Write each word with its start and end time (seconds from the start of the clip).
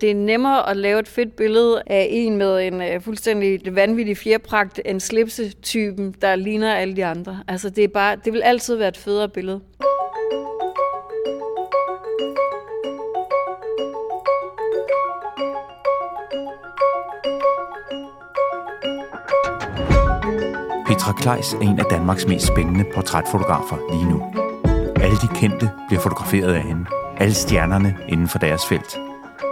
Det 0.00 0.10
er 0.10 0.14
nemmere 0.14 0.70
at 0.70 0.76
lave 0.76 1.00
et 1.00 1.08
fedt 1.08 1.36
billede 1.36 1.82
af 1.86 2.08
en 2.10 2.36
med 2.36 2.66
en 2.66 2.82
øh, 2.82 3.00
fuldstændig 3.00 3.60
vanvittig 3.76 4.16
fjerpragt 4.16 4.80
end 4.84 5.00
slipsetypen, 5.00 6.14
der 6.22 6.36
ligner 6.36 6.74
alle 6.74 6.96
de 6.96 7.04
andre. 7.04 7.44
Altså 7.48 7.70
det, 7.70 7.84
er 7.84 7.88
bare, 7.88 8.16
det 8.24 8.32
vil 8.32 8.40
altid 8.40 8.76
være 8.76 8.88
et 8.88 8.96
federe 8.96 9.28
billede. 9.28 9.60
Petra 20.86 21.12
Kleis 21.12 21.52
er 21.52 21.58
en 21.62 21.78
af 21.78 21.84
Danmarks 21.90 22.26
mest 22.26 22.46
spændende 22.46 22.84
portrætfotografer 22.94 23.76
lige 23.92 24.10
nu. 24.10 24.22
Alle 25.02 25.16
de 25.16 25.28
kendte 25.34 25.70
bliver 25.88 26.00
fotograferet 26.00 26.54
af 26.54 26.62
hende. 26.62 26.86
Alle 27.16 27.34
stjernerne 27.34 27.96
inden 28.08 28.28
for 28.28 28.38
deres 28.38 28.66
felt. 28.68 29.03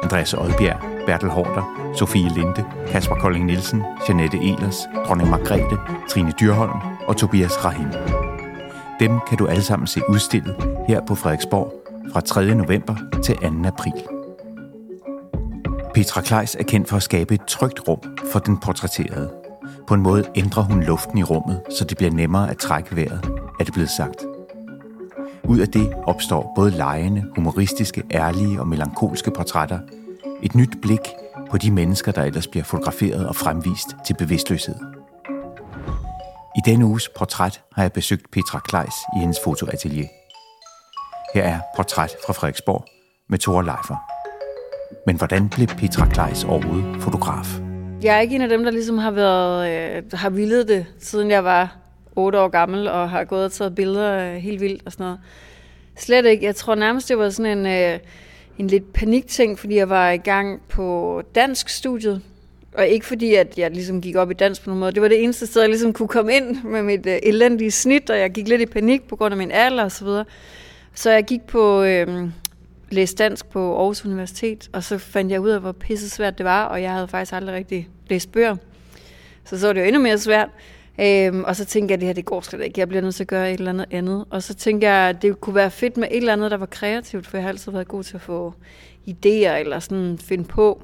Andreas 0.02 0.34
Oddbjerg, 0.34 1.06
Bertel 1.06 1.28
Hårder, 1.28 1.92
Sofie 1.94 2.28
Linde, 2.28 2.64
Kasper 2.88 3.14
Kolding 3.14 3.46
Nielsen, 3.46 3.82
Janette 4.08 4.38
Elers, 4.38 4.88
Dronning 5.06 5.30
Margrethe, 5.30 5.78
Trine 6.08 6.32
Dyrholm 6.40 6.78
og 7.06 7.16
Tobias 7.16 7.64
Rahim. 7.64 7.88
Dem 9.00 9.20
kan 9.28 9.38
du 9.38 9.46
alle 9.46 9.62
sammen 9.62 9.86
se 9.86 10.00
udstillet 10.08 10.56
her 10.88 11.00
på 11.06 11.14
Frederiksborg 11.14 11.72
fra 12.12 12.20
3. 12.20 12.54
november 12.54 12.94
til 13.22 13.36
2. 13.36 13.46
april. 13.64 13.92
Petra 15.94 16.20
Kleis 16.20 16.54
er 16.54 16.62
kendt 16.62 16.88
for 16.88 16.96
at 16.96 17.02
skabe 17.02 17.34
et 17.34 17.44
trygt 17.48 17.88
rum 17.88 17.98
for 18.32 18.38
den 18.38 18.58
portrætterede. 18.58 19.30
På 19.86 19.94
en 19.94 20.02
måde 20.02 20.24
ændrer 20.34 20.62
hun 20.62 20.82
luften 20.82 21.18
i 21.18 21.22
rummet, 21.22 21.62
så 21.78 21.84
det 21.84 21.96
bliver 21.96 22.12
nemmere 22.12 22.50
at 22.50 22.58
trække 22.58 22.96
vejret, 22.96 23.30
er 23.60 23.64
det 23.64 23.72
blevet 23.72 23.90
sagt. 23.90 24.31
Ud 25.44 25.58
af 25.58 25.68
det 25.68 25.94
opstår 26.06 26.52
både 26.54 26.70
lejende, 26.70 27.24
humoristiske, 27.34 28.02
ærlige 28.10 28.60
og 28.60 28.68
melankolske 28.68 29.30
portrætter. 29.30 29.78
Et 30.42 30.54
nyt 30.54 30.80
blik 30.82 31.00
på 31.50 31.58
de 31.58 31.70
mennesker, 31.70 32.12
der 32.12 32.22
ellers 32.22 32.46
bliver 32.46 32.64
fotograferet 32.64 33.28
og 33.28 33.36
fremvist 33.36 33.86
til 34.06 34.14
bevidstløshed. 34.14 34.74
I 36.56 36.60
denne 36.70 36.86
uges 36.86 37.08
portræt 37.08 37.62
har 37.72 37.82
jeg 37.82 37.92
besøgt 37.92 38.30
Petra 38.30 38.58
Kleis 38.58 38.94
i 39.16 39.18
hendes 39.18 39.38
fotoatelier. 39.44 40.08
Her 41.34 41.42
er 41.42 41.60
portræt 41.76 42.16
fra 42.26 42.32
Frederiksborg 42.32 42.84
med 43.28 43.38
Thor 43.38 43.62
Leifer. 43.62 43.96
Men 45.06 45.16
hvordan 45.16 45.48
blev 45.48 45.66
Petra 45.66 46.06
Kleis 46.06 46.44
overhovedet 46.44 47.02
fotograf? 47.02 47.60
Jeg 48.02 48.16
er 48.16 48.20
ikke 48.20 48.34
en 48.34 48.42
af 48.42 48.48
dem, 48.48 48.64
der 48.64 48.70
ligesom 48.70 48.98
har 48.98 49.10
været, 49.10 49.70
øh, 49.96 50.02
har 50.12 50.30
vildet 50.30 50.68
det, 50.68 50.86
siden 51.00 51.30
jeg 51.30 51.44
var 51.44 51.81
otte 52.16 52.40
år 52.40 52.48
gammel, 52.48 52.88
og 52.88 53.10
har 53.10 53.24
gået 53.24 53.44
og 53.44 53.52
taget 53.52 53.74
billeder 53.74 54.34
øh, 54.34 54.34
helt 54.34 54.60
vildt 54.60 54.82
og 54.86 54.92
sådan 54.92 55.04
noget. 55.04 55.18
Slet 55.96 56.26
ikke. 56.26 56.46
Jeg 56.46 56.56
tror 56.56 56.74
nærmest, 56.74 57.08
det 57.08 57.18
var 57.18 57.30
sådan 57.30 57.58
en, 57.58 57.66
øh, 57.66 57.98
en 58.58 58.66
lidt 58.66 58.92
panikting, 58.92 59.58
fordi 59.58 59.74
jeg 59.74 59.88
var 59.88 60.10
i 60.10 60.16
gang 60.16 60.62
på 60.68 61.22
dansk 61.34 61.68
studiet. 61.68 62.22
Og 62.74 62.86
ikke 62.86 63.06
fordi, 63.06 63.34
at 63.34 63.58
jeg 63.58 63.70
ligesom 63.70 64.00
gik 64.00 64.16
op 64.16 64.30
i 64.30 64.34
dans 64.34 64.60
på 64.60 64.70
nogen 64.70 64.80
måde. 64.80 64.92
Det 64.92 65.02
var 65.02 65.08
det 65.08 65.22
eneste 65.22 65.46
sted, 65.46 65.60
jeg 65.60 65.68
ligesom 65.68 65.92
kunne 65.92 66.08
komme 66.08 66.34
ind 66.34 66.62
med 66.64 66.82
mit 66.82 67.06
øh, 67.06 67.18
elendige 67.22 67.70
snit, 67.70 68.10
og 68.10 68.18
jeg 68.18 68.30
gik 68.30 68.48
lidt 68.48 68.60
i 68.60 68.66
panik 68.66 69.08
på 69.08 69.16
grund 69.16 69.32
af 69.34 69.38
min 69.38 69.50
alder 69.50 69.84
og 69.84 69.92
så 69.92 70.04
videre. 70.04 70.24
Så 70.94 71.10
jeg 71.10 71.24
gik 71.24 71.42
på 71.42 71.82
øh, 71.82 72.28
læste 72.90 73.24
dansk 73.24 73.46
på 73.46 73.76
Aarhus 73.76 74.04
Universitet, 74.04 74.70
og 74.72 74.84
så 74.84 74.98
fandt 74.98 75.32
jeg 75.32 75.40
ud 75.40 75.50
af, 75.50 75.60
hvor 75.60 75.72
pisse 75.72 76.10
svært 76.10 76.38
det 76.38 76.44
var, 76.44 76.64
og 76.64 76.82
jeg 76.82 76.92
havde 76.92 77.08
faktisk 77.08 77.32
aldrig 77.32 77.54
rigtig 77.54 77.88
læst 78.08 78.32
bøger. 78.32 78.56
Så 79.44 79.60
så 79.60 79.66
var 79.66 79.72
det 79.72 79.80
jo 79.80 79.86
endnu 79.86 80.02
mere 80.02 80.18
svært. 80.18 80.48
Øhm, 81.00 81.44
og 81.44 81.56
så 81.56 81.64
tænkte 81.64 81.92
jeg, 81.92 81.96
at 81.96 82.00
det 82.00 82.06
her 82.06 82.14
det 82.14 82.24
går 82.24 82.40
slet 82.40 82.64
ikke. 82.64 82.80
Jeg 82.80 82.88
bliver 82.88 83.02
nødt 83.02 83.14
til 83.14 83.24
at 83.24 83.28
gøre 83.28 83.52
et 83.52 83.58
eller 83.58 83.70
andet 83.70 83.86
andet. 83.90 84.24
Og 84.30 84.42
så 84.42 84.54
tænkte 84.54 84.88
jeg, 84.88 85.08
at 85.08 85.22
det 85.22 85.40
kunne 85.40 85.54
være 85.54 85.70
fedt 85.70 85.96
med 85.96 86.08
et 86.10 86.16
eller 86.16 86.32
andet, 86.32 86.50
der 86.50 86.56
var 86.56 86.66
kreativt, 86.66 87.26
for 87.26 87.36
jeg 87.36 87.44
har 87.44 87.48
altid 87.48 87.72
været 87.72 87.88
god 87.88 88.02
til 88.04 88.14
at 88.14 88.20
få 88.20 88.54
idéer 89.08 89.52
eller 89.52 89.78
sådan 89.78 90.18
finde 90.18 90.44
på. 90.44 90.82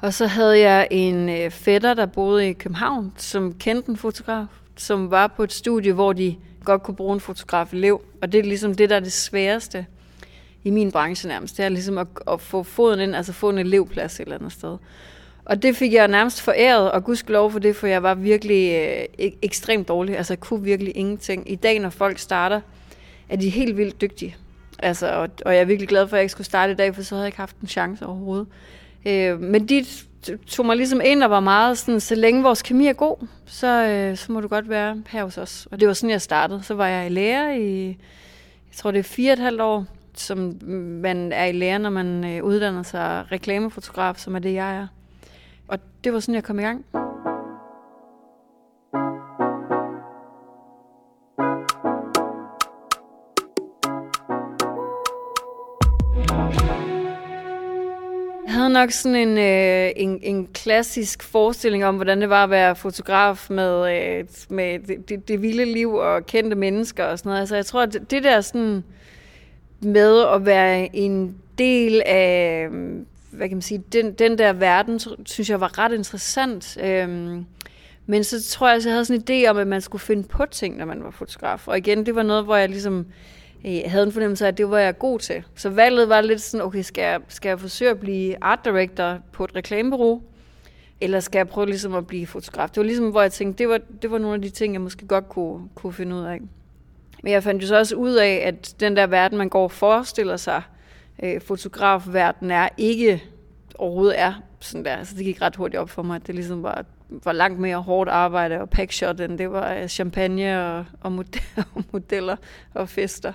Og 0.00 0.14
så 0.14 0.26
havde 0.26 0.58
jeg 0.58 0.88
en 0.90 1.28
øh, 1.28 1.50
fætter, 1.50 1.94
der 1.94 2.06
boede 2.06 2.48
i 2.48 2.52
København, 2.52 3.12
som 3.16 3.54
kendte 3.54 3.90
en 3.90 3.96
fotograf, 3.96 4.46
som 4.76 5.10
var 5.10 5.26
på 5.26 5.42
et 5.42 5.52
studie, 5.52 5.92
hvor 5.92 6.12
de 6.12 6.36
godt 6.64 6.82
kunne 6.82 6.96
bruge 6.96 7.14
en 7.14 7.20
fotograf 7.20 7.72
elev. 7.72 8.02
Og 8.22 8.32
det 8.32 8.38
er 8.38 8.44
ligesom 8.44 8.74
det, 8.74 8.90
der 8.90 8.96
er 8.96 9.00
det 9.00 9.12
sværeste 9.12 9.86
i 10.64 10.70
min 10.70 10.92
branche 10.92 11.28
nærmest. 11.28 11.56
Det 11.56 11.64
er 11.64 11.68
ligesom 11.68 11.98
at, 11.98 12.06
at 12.30 12.40
få 12.40 12.62
foden 12.62 13.00
ind, 13.00 13.16
altså 13.16 13.32
få 13.32 13.50
en 13.50 13.58
elevplads 13.58 14.20
et 14.20 14.24
eller 14.24 14.36
andet 14.36 14.52
sted. 14.52 14.76
Og 15.44 15.62
det 15.62 15.76
fik 15.76 15.92
jeg 15.92 16.08
nærmest 16.08 16.40
foræret, 16.40 16.90
og 16.90 17.04
gudskelov 17.04 17.50
for 17.50 17.58
det, 17.58 17.76
for 17.76 17.86
jeg 17.86 18.02
var 18.02 18.14
virkelig 18.14 18.72
øh, 19.18 19.30
ekstremt 19.42 19.88
dårlig. 19.88 20.16
Altså, 20.16 20.32
jeg 20.32 20.40
kunne 20.40 20.62
virkelig 20.62 20.96
ingenting. 20.96 21.50
I 21.52 21.54
dag, 21.54 21.78
når 21.78 21.90
folk 21.90 22.18
starter, 22.18 22.60
er 23.28 23.36
de 23.36 23.48
helt 23.48 23.76
vildt 23.76 24.00
dygtige. 24.00 24.36
Altså, 24.78 25.14
og, 25.14 25.28
og 25.46 25.54
jeg 25.54 25.60
er 25.60 25.64
virkelig 25.64 25.88
glad 25.88 26.08
for, 26.08 26.16
at 26.16 26.18
jeg 26.18 26.24
ikke 26.24 26.32
skulle 26.32 26.46
starte 26.46 26.72
i 26.72 26.76
dag, 26.76 26.94
for 26.94 27.02
så 27.02 27.14
havde 27.14 27.22
jeg 27.22 27.28
ikke 27.28 27.38
haft 27.38 27.56
en 27.56 27.68
chance 27.68 28.06
overhovedet. 28.06 28.46
Øh, 29.06 29.40
men 29.40 29.68
de 29.68 29.84
tog 30.46 30.66
mig 30.66 30.76
ligesom 30.76 31.00
ind 31.04 31.22
og 31.22 31.30
var 31.30 31.40
meget 31.40 31.78
sådan, 31.78 32.00
så 32.00 32.14
længe 32.14 32.42
vores 32.42 32.62
kemi 32.62 32.86
er 32.86 32.92
god, 32.92 33.26
så, 33.46 33.86
øh, 33.86 34.16
så 34.16 34.32
må 34.32 34.40
du 34.40 34.48
godt 34.48 34.68
være 34.68 35.02
her 35.08 35.24
hos 35.24 35.38
os. 35.38 35.68
Og 35.70 35.80
det 35.80 35.88
var 35.88 35.94
sådan, 35.94 36.10
jeg 36.10 36.22
startede. 36.22 36.62
Så 36.62 36.74
var 36.74 36.86
jeg 36.86 37.06
i 37.06 37.08
lære 37.08 37.60
i, 37.60 37.86
jeg 37.86 38.76
tror 38.76 38.90
det 38.90 38.98
er 38.98 39.02
fire 39.02 39.30
og 39.30 39.32
et 39.32 39.38
halvt 39.38 39.60
år, 39.60 39.86
som 40.14 40.58
man 41.02 41.32
er 41.32 41.44
i 41.44 41.52
lære, 41.52 41.78
når 41.78 41.90
man 41.90 42.24
øh, 42.24 42.44
uddanner 42.44 42.82
sig 42.82 43.24
reklamefotograf, 43.32 44.16
som 44.16 44.34
er 44.34 44.38
det, 44.38 44.54
jeg 44.54 44.76
er. 44.76 44.86
Det 46.04 46.12
var 46.12 46.20
sådan, 46.20 46.34
jeg 46.34 46.44
kom 46.44 46.58
i 46.58 46.62
gang. 46.62 46.84
Nok 58.82 58.90
sådan 58.90 59.28
en, 59.28 59.38
øh, 59.38 59.90
en, 59.96 60.18
en 60.22 60.46
klassisk 60.46 61.22
forestilling 61.22 61.84
om, 61.84 61.94
hvordan 61.94 62.20
det 62.20 62.28
var 62.30 62.44
at 62.44 62.50
være 62.50 62.76
fotograf 62.76 63.46
med, 63.50 63.96
øh, 63.96 64.24
med 64.48 64.78
det, 64.78 65.08
det, 65.08 65.28
det 65.28 65.42
vilde 65.42 65.64
liv 65.64 65.94
og 65.94 66.26
kendte 66.26 66.56
mennesker 66.56 67.04
og 67.04 67.18
sådan 67.18 67.30
noget. 67.30 67.40
Altså, 67.40 67.54
jeg 67.54 67.66
tror, 67.66 67.82
at 67.82 67.98
det 68.10 68.24
der 68.24 68.40
sådan 68.40 68.84
med 69.80 70.24
at 70.34 70.46
være 70.46 70.96
en 70.96 71.36
del 71.58 72.02
af 72.06 72.68
øh, 72.72 72.96
hvad 73.32 73.48
kan 73.48 73.56
man 73.56 73.62
sige, 73.62 73.84
den, 73.92 74.12
den 74.12 74.38
der 74.38 74.52
verden, 74.52 75.00
synes 75.26 75.50
jeg 75.50 75.60
var 75.60 75.78
ret 75.78 75.92
interessant. 75.92 76.78
Øhm, 76.80 77.46
men 78.06 78.24
så 78.24 78.44
tror 78.44 78.68
jeg, 78.68 78.76
at 78.76 78.84
jeg 78.84 78.92
havde 78.92 79.04
sådan 79.04 79.22
en 79.28 79.44
idé 79.44 79.50
om, 79.50 79.58
at 79.58 79.66
man 79.66 79.80
skulle 79.80 80.02
finde 80.02 80.28
på 80.28 80.46
ting, 80.50 80.76
når 80.76 80.84
man 80.84 81.04
var 81.04 81.10
fotograf. 81.10 81.68
Og 81.68 81.78
igen, 81.78 82.06
det 82.06 82.14
var 82.14 82.22
noget, 82.22 82.44
hvor 82.44 82.56
jeg 82.56 82.68
ligesom 82.68 83.06
øh, 83.66 83.80
havde 83.86 84.06
en 84.06 84.12
fornemmelse 84.12 84.44
af, 84.44 84.48
at 84.48 84.58
det 84.58 84.70
var 84.70 84.78
jeg 84.78 84.98
god 84.98 85.18
til. 85.18 85.44
Så 85.54 85.70
valget 85.70 86.08
var 86.08 86.20
lidt 86.20 86.40
sådan, 86.40 86.66
okay, 86.66 86.82
skal 86.82 87.02
jeg, 87.02 87.20
skal 87.28 87.48
jeg 87.48 87.60
forsøge 87.60 87.90
at 87.90 88.00
blive 88.00 88.36
art 88.40 88.64
director 88.64 89.18
på 89.32 89.44
et 89.44 89.56
reklamebureau? 89.56 90.22
Eller 91.00 91.20
skal 91.20 91.38
jeg 91.38 91.48
prøve 91.48 91.66
ligesom 91.66 91.94
at 91.94 92.06
blive 92.06 92.26
fotograf? 92.26 92.68
Det 92.68 92.76
var 92.76 92.82
ligesom, 92.82 93.10
hvor 93.10 93.22
jeg 93.22 93.32
tænkte, 93.32 93.58
det 93.58 93.68
var, 93.68 93.80
det 94.02 94.10
var 94.10 94.18
nogle 94.18 94.34
af 94.34 94.42
de 94.42 94.50
ting, 94.50 94.72
jeg 94.72 94.80
måske 94.80 95.06
godt 95.06 95.28
kunne, 95.28 95.68
kunne 95.74 95.92
finde 95.92 96.16
ud 96.16 96.20
af. 96.20 96.40
Men 97.22 97.32
jeg 97.32 97.42
fandt 97.42 97.62
jo 97.62 97.66
så 97.66 97.78
også 97.78 97.96
ud 97.96 98.14
af, 98.14 98.42
at 98.44 98.74
den 98.80 98.96
der 98.96 99.06
verden, 99.06 99.38
man 99.38 99.48
går 99.48 99.62
og 99.62 99.72
forestiller 99.72 100.36
sig, 100.36 100.56
øh, 100.56 100.81
Øh, 101.22 101.40
fotografverden 101.40 102.50
er, 102.50 102.68
ikke 102.76 103.22
overhovedet 103.78 104.20
er 104.20 104.34
sådan 104.60 104.84
der. 104.84 105.04
Så 105.04 105.14
det 105.16 105.24
gik 105.24 105.42
ret 105.42 105.56
hurtigt 105.56 105.80
op 105.80 105.90
for 105.90 106.02
mig, 106.02 106.16
at 106.16 106.26
det 106.26 106.34
ligesom 106.34 106.62
var, 106.62 106.84
var 107.08 107.32
langt 107.32 107.60
mere 107.60 107.76
hårdt 107.76 108.10
arbejde 108.10 108.60
og 108.60 108.70
packshot, 108.70 109.20
end 109.20 109.38
det 109.38 109.50
var 109.50 109.74
øh, 109.74 109.88
champagne 109.88 110.66
og, 110.66 110.84
og, 111.00 111.12
modeller, 111.12 111.64
og 111.74 111.84
modeller 111.92 112.36
og 112.74 112.88
fester. 112.88 113.32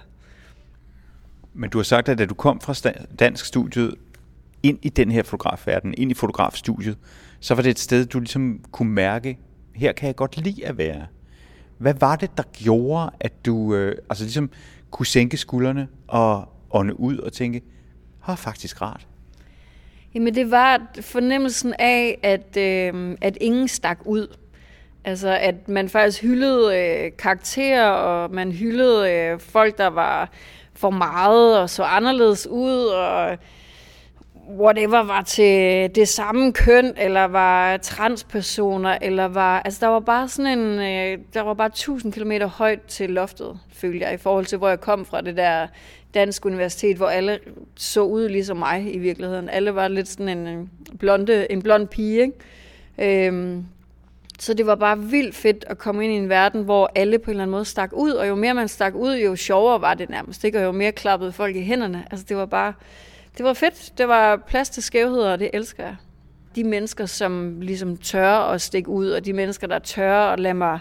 Men 1.54 1.70
du 1.70 1.78
har 1.78 1.84
sagt, 1.84 2.10
at 2.10 2.18
da 2.18 2.26
du 2.26 2.34
kom 2.34 2.62
fra 2.62 2.92
dansk 3.20 3.46
studiet 3.46 3.96
ind 4.64 4.80
i 4.82 4.90
den 4.90 5.12
her 5.12 5.24
fotografverden, 5.24 5.94
ind 5.98 6.12
i 6.12 6.14
fotografstudiet, 6.14 6.98
så 7.40 7.56
var 7.56 7.62
det 7.62 7.70
et 7.70 7.80
sted, 7.80 8.06
du 8.06 8.20
ligesom 8.20 8.60
kunne 8.72 8.92
mærke, 8.92 9.40
her 9.76 9.92
kan 9.92 10.08
jeg 10.08 10.16
godt 10.16 10.38
lide 10.38 10.66
at 10.66 10.78
være. 10.78 11.06
Hvad 11.78 11.94
var 11.94 12.16
det, 12.16 12.38
der 12.38 12.44
gjorde, 12.54 13.12
at 13.20 13.46
du 13.46 13.76
øh, 13.76 13.96
altså 14.10 14.24
ligesom 14.24 14.50
kunne 14.92 15.06
sænke 15.06 15.38
skuldrene 15.38 15.88
og 16.08 16.50
ånde 16.72 17.00
ud 17.00 17.18
og 17.18 17.34
tænke, 17.34 17.62
har 18.20 18.36
faktisk 18.36 18.82
rart? 18.82 19.08
Jamen 20.14 20.36
det 20.36 20.52
var 20.52 20.82
fornemmelsen 21.02 21.74
af, 21.80 22.19
at, 22.24 22.58
øh, 22.58 23.18
at 23.22 23.38
ingen 23.42 23.68
stak 23.68 24.00
ud. 24.06 24.38
Altså 25.04 25.30
at 25.30 25.68
man 25.68 25.90
faktisk 25.90 26.22
hyldede 26.22 26.78
øh, 26.78 27.12
karakterer, 27.18 27.90
og 27.90 28.34
man 28.34 28.52
hyldede 28.52 29.12
øh, 29.12 29.40
folk, 29.40 29.78
der 29.78 29.88
var 29.88 30.30
for 30.74 30.90
meget 30.90 31.60
og 31.60 31.69
så 31.69 31.84
anderledes 31.84 32.48
ud, 32.48 32.86
og 32.86 33.38
whatever 34.50 35.04
var 35.04 35.22
til 35.22 35.90
det 35.96 36.08
samme 36.08 36.54
køn, 36.54 36.94
eller 36.98 37.24
var 37.24 37.78
transpersoner, 37.78 38.98
eller 39.02 39.25
var, 39.25 39.60
altså 39.60 39.86
der 39.86 39.88
var 39.88 40.00
bare 40.00 40.28
sådan 40.28 40.60
en, 40.60 40.80
øh, 40.80 41.24
der 41.34 41.42
var 41.42 41.54
bare 41.54 41.68
1000 41.68 42.13
km 42.13 42.31
højt 42.31 42.81
til 42.81 43.10
loftet, 43.10 43.60
følte 43.74 44.06
jeg, 44.06 44.13
i 44.13 44.18
forhold 44.18 44.46
til, 44.46 44.58
hvor 44.58 44.70
jeg 44.70 44.80
kom 44.80 45.06
fra 45.06 45.22
det 45.22 45.38
der 45.38 45.68
dansk 46.13 46.45
universitet, 46.45 46.98
hvor 46.98 47.07
alle 47.07 47.39
så 47.75 48.01
ud 48.01 48.30
ligesom 48.30 48.57
mig 48.57 48.95
i 48.95 48.98
virkeligheden. 48.98 49.50
Alle 49.50 49.75
var 49.75 49.88
lidt 49.88 50.07
sådan 50.07 50.38
en 50.38 50.48
øh, 50.48 50.68
blonde, 51.00 51.51
en 51.51 51.62
blond 51.62 51.88
pige, 51.88 52.21
ikke? 52.21 53.27
Øhm, 53.27 53.65
så 54.39 54.54
det 54.54 54.65
var 54.65 54.75
bare 54.75 55.00
vildt 55.00 55.36
fedt 55.36 55.65
at 55.68 55.77
komme 55.77 56.04
ind 56.04 56.13
i 56.13 56.18
en 56.18 56.30
verden, 56.30 56.63
hvor 56.63 56.92
alle 56.95 57.19
på 57.19 57.24
en 57.24 57.30
eller 57.30 57.44
anden 57.44 57.51
måde 57.51 57.65
stak 57.65 57.92
ud, 57.94 58.12
og 58.12 58.27
jo 58.27 58.36
mere 58.36 58.54
man 58.54 58.68
stak 58.68 58.95
ud, 58.95 59.15
jo 59.15 59.36
sjovere 59.36 59.81
var 59.81 59.94
det 59.94 60.09
nærmest, 60.09 60.44
ikke? 60.44 60.59
og 60.59 60.63
jo 60.63 60.71
mere 60.71 60.92
klappede 60.92 61.31
folk 61.31 61.56
i 61.56 61.62
hænderne. 61.62 62.06
Altså 62.12 62.25
det 62.30 62.38
var 62.38 62.45
bare, 62.45 62.74
det 63.38 63.45
var 63.45 63.53
fedt. 63.53 63.94
Det 63.98 64.07
var 64.07 64.36
plads 64.36 64.69
til 64.69 64.83
skævheder, 64.83 65.31
og 65.31 65.39
det 65.39 65.50
elsker 65.53 65.83
jeg. 65.83 65.95
De 66.56 66.63
mennesker, 66.63 67.06
som 67.06 67.62
ligesom 67.62 67.98
tør 67.98 68.30
at 68.30 68.62
stikke 68.62 68.89
ud, 68.89 69.10
og 69.10 69.25
de 69.25 69.33
mennesker, 69.33 69.68
der 69.68 69.80
tør 69.80 70.19
at 70.19 70.39
lade 70.39 70.53
mig 70.53 70.80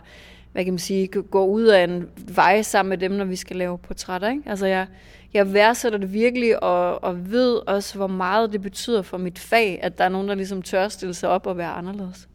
hvad 0.56 0.64
kan 0.64 0.72
man 0.72 0.78
sige, 0.78 1.06
gå 1.06 1.44
ud 1.44 1.62
af 1.62 1.84
en 1.84 2.08
vej 2.28 2.62
sammen 2.62 2.88
med 2.88 2.98
dem, 2.98 3.12
når 3.12 3.24
vi 3.24 3.36
skal 3.36 3.56
lave 3.56 3.78
portrætter. 3.78 4.28
Ikke? 4.28 4.42
Altså 4.46 4.66
jeg, 4.66 4.86
jeg 5.34 5.52
værdsætter 5.52 5.98
det 5.98 6.12
virkelig, 6.12 6.62
og, 6.62 7.04
og 7.04 7.30
ved 7.30 7.68
også, 7.68 7.96
hvor 7.96 8.06
meget 8.06 8.52
det 8.52 8.62
betyder 8.62 9.02
for 9.02 9.18
mit 9.18 9.38
fag, 9.38 9.78
at 9.82 9.98
der 9.98 10.04
er 10.04 10.08
nogen, 10.08 10.28
der 10.28 10.34
ligesom 10.34 10.62
tør 10.62 10.88
stille 10.88 11.14
sig 11.14 11.28
op 11.28 11.46
og 11.46 11.56
være 11.56 11.70
anderledes. 11.70 12.28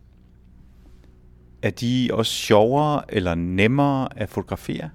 Er 1.61 1.69
de 1.69 2.09
også 2.11 2.31
sjovere 2.31 3.01
eller 3.09 3.35
nemmere 3.35 4.07
at 4.15 4.29
fotografere? 4.29 4.89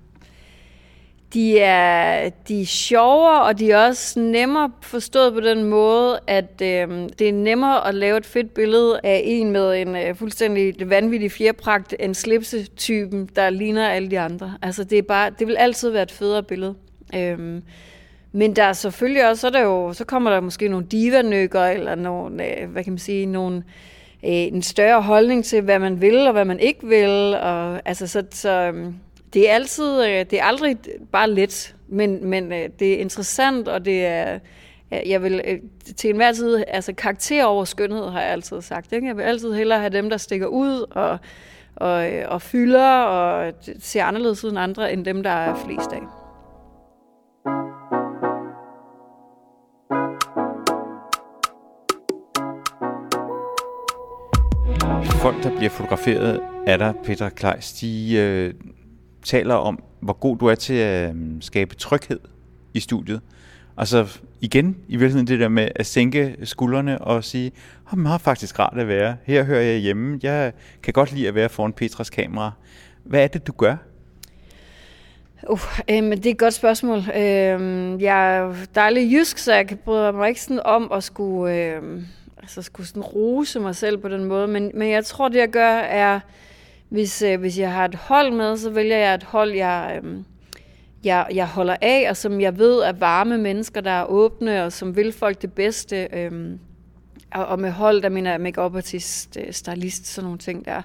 De 1.35 1.61
er, 1.61 2.31
de 2.49 2.61
er 2.61 2.67
sjovere, 2.67 3.43
og 3.43 3.59
de 3.59 3.71
er 3.71 3.87
også 3.87 4.21
nemmere 4.21 4.71
forstået 4.81 5.35
på 5.35 5.41
den 5.41 5.65
måde, 5.65 6.21
at 6.27 6.63
øh, 6.63 7.09
det 7.19 7.29
er 7.29 7.33
nemmere 7.33 7.89
at 7.89 7.95
lave 7.95 8.17
et 8.17 8.27
fedt 8.27 8.55
billede 8.55 9.01
af 9.05 9.23
en 9.25 9.51
med 9.51 9.83
en 9.83 9.97
øh, 9.97 10.15
fuldstændig 10.15 10.91
vanvittig 10.91 11.33
fjerpragt 11.33 11.95
en 12.01 12.15
slipsetypen, 12.15 13.29
der 13.37 13.51
ligner 13.51 13.89
alle 13.89 14.11
de 14.11 14.21
andre. 14.21 14.55
Altså 14.63 14.85
det, 14.85 14.99
er 14.99 15.03
bare, 15.03 15.31
det 15.39 15.47
vil 15.47 15.57
altid 15.57 15.91
være 15.91 16.03
et 16.03 16.13
federe 16.13 16.43
billede. 16.43 16.75
Øh, 17.15 17.63
men 18.33 18.57
der 18.57 18.63
er 18.63 18.73
selvfølgelig 18.73 19.29
også, 19.29 19.41
så, 19.41 19.47
er 19.47 19.51
der 19.51 19.61
jo, 19.61 19.93
så 19.93 20.05
kommer 20.05 20.31
der 20.31 20.41
måske 20.41 20.69
nogle 20.69 20.87
divanykker, 20.87 21.65
eller 21.65 21.95
nogle, 21.95 22.61
øh, 22.61 22.71
hvad 22.71 22.85
kan 22.85 22.93
man 22.93 22.99
sige, 22.99 23.27
nogle, 23.27 23.57
øh, 24.25 24.31
en 24.31 24.63
større 24.63 25.03
holdning 25.03 25.45
til, 25.45 25.63
hvad 25.63 25.79
man 25.79 26.01
vil, 26.01 26.27
og 26.27 26.33
hvad 26.33 26.45
man 26.45 26.61
ikke 26.61 26.87
vil. 26.87 27.37
Og, 27.43 27.81
altså, 27.85 28.07
så, 28.07 28.23
så 28.31 28.51
øhm, 28.51 28.95
det 29.35 29.51
er 29.51 29.55
altid, 29.55 30.05
øh, 30.05 30.11
det 30.31 30.33
er 30.33 30.45
aldrig 30.45 30.77
bare 31.13 31.31
let, 31.31 31.75
men, 31.89 32.25
men 32.25 32.53
øh, 32.53 32.69
det 32.79 32.95
er 32.95 32.99
interessant, 32.99 33.69
og 33.69 33.85
det 33.85 34.07
er, 34.07 34.39
jeg 34.91 35.23
vil 35.23 35.43
øh, 35.45 35.59
til 35.97 36.11
enhver 36.11 36.33
tid, 36.33 36.65
altså 36.69 36.93
karakter 36.93 37.45
over 37.45 37.65
skønhed, 37.65 38.11
har 38.11 38.21
jeg 38.21 38.31
altid 38.31 38.61
sagt. 38.61 38.93
Ikke? 38.93 39.07
Jeg 39.07 39.17
vil 39.17 39.23
altid 39.23 39.53
hellere 39.53 39.79
have 39.79 39.91
dem, 39.91 40.11
der 40.11 40.17
stikker 40.17 40.47
ud 40.47 40.85
og, 40.91 41.19
og, 41.77 42.09
og 42.27 42.43
fylder 42.43 43.03
og 43.03 43.53
ser 43.81 44.05
anderledes 44.05 44.45
ud 44.45 44.51
end 44.51 44.59
andre, 44.59 44.93
end 44.93 45.05
dem, 45.05 45.23
der 45.23 45.31
er 45.31 45.55
flest 45.55 45.93
af. 45.93 46.03
Folk, 55.23 55.43
der 55.43 55.57
bliver 55.57 55.71
fotograferet 55.71 56.41
af 56.67 56.79
dig, 56.79 56.95
Peter 57.05 57.29
Kleis, 57.29 57.73
de 57.73 58.17
øh, 58.17 58.55
taler 59.27 59.55
om, 59.55 59.83
hvor 60.01 60.13
god 60.13 60.37
du 60.37 60.47
er 60.47 60.55
til 60.55 60.75
at 60.75 61.11
øhm, 61.11 61.41
skabe 61.43 61.75
tryghed 61.75 62.21
i 62.75 62.81
studiet. 62.81 63.21
Altså 63.77 64.19
igen, 64.41 64.77
i 64.89 64.97
virkeligheden 64.97 65.27
det 65.27 65.41
der 65.41 65.49
med 65.49 65.69
at 65.75 65.87
sænke 65.87 66.37
skuldrene 66.45 66.99
og 66.99 67.25
sige, 67.25 67.53
oh, 67.93 67.99
det 67.99 68.07
har 68.07 68.19
faktisk 68.19 68.59
rart 68.59 68.79
at 68.79 68.89
være. 68.89 69.17
Her 69.25 69.45
hører 69.45 69.63
jeg 69.63 69.79
hjemme. 69.79 70.21
Jeg 70.23 70.53
kan 70.83 70.93
godt 70.93 71.13
lide 71.13 71.29
at 71.29 71.35
være 71.35 71.49
foran 71.49 71.73
Petras 71.73 72.11
kamera. 72.11 72.51
Hvad 73.05 73.25
er 73.25 73.27
det, 73.27 73.47
du 73.47 73.53
gør? 73.53 73.77
Uh, 75.49 75.61
øh, 75.91 76.03
det 76.03 76.27
er 76.27 76.31
et 76.31 76.39
godt 76.39 76.55
spørgsmål. 76.55 76.99
Øh, 76.99 78.03
jeg 78.03 78.37
er 78.37 78.55
dejlig 78.75 79.13
jysk, 79.13 79.39
så 79.39 79.55
jeg 79.55 79.79
bryder 79.85 80.13
mig 80.13 80.29
ikke 80.29 80.41
sådan 80.41 80.61
om 80.65 80.93
at 80.93 81.05
skulle, 81.05 81.55
øh, 81.55 82.03
altså 82.39 82.63
skulle 82.63 82.87
sådan 82.87 83.03
rose 83.03 83.61
mig 83.61 83.77
selv 83.77 83.99
på 83.99 84.09
den 84.09 84.25
måde. 84.25 84.49
Men, 84.49 84.71
men 84.75 84.91
jeg 84.91 85.05
tror, 85.05 85.29
det 85.29 85.39
jeg 85.39 85.49
gør 85.49 85.73
er, 85.75 86.21
hvis, 86.89 87.23
øh, 87.23 87.41
hvis 87.41 87.59
jeg 87.59 87.73
har 87.73 87.85
et 87.85 87.95
hold 87.95 88.33
med, 88.33 88.57
så 88.57 88.71
vælger 88.71 88.97
jeg 88.97 89.15
et 89.15 89.23
hold, 89.23 89.53
jeg, 89.53 90.01
øh, 90.05 90.19
jeg, 91.05 91.27
jeg 91.35 91.47
holder 91.47 91.77
af, 91.81 92.07
og 92.11 92.17
som 92.17 92.41
jeg 92.41 92.59
ved 92.59 92.79
er 92.79 92.93
varme 92.93 93.39
mennesker, 93.39 93.81
der 93.81 93.91
er 93.91 94.05
åbne, 94.05 94.65
og 94.65 94.73
som 94.73 94.97
vil 94.97 95.13
folk 95.13 95.43
det 95.43 95.53
bedste. 95.53 96.09
Øh, 96.13 96.59
og, 97.35 97.47
og 97.47 97.61
med 97.61 97.71
hold, 97.71 98.03
der 98.03 98.09
mener 98.09 98.31
jeg 98.31 98.41
make-up 98.41 98.77
artist, 98.77 99.37
øh, 99.41 99.53
stylist, 99.53 100.07
sådan 100.07 100.25
nogle 100.25 100.39
ting 100.39 100.65
der. 100.65 100.83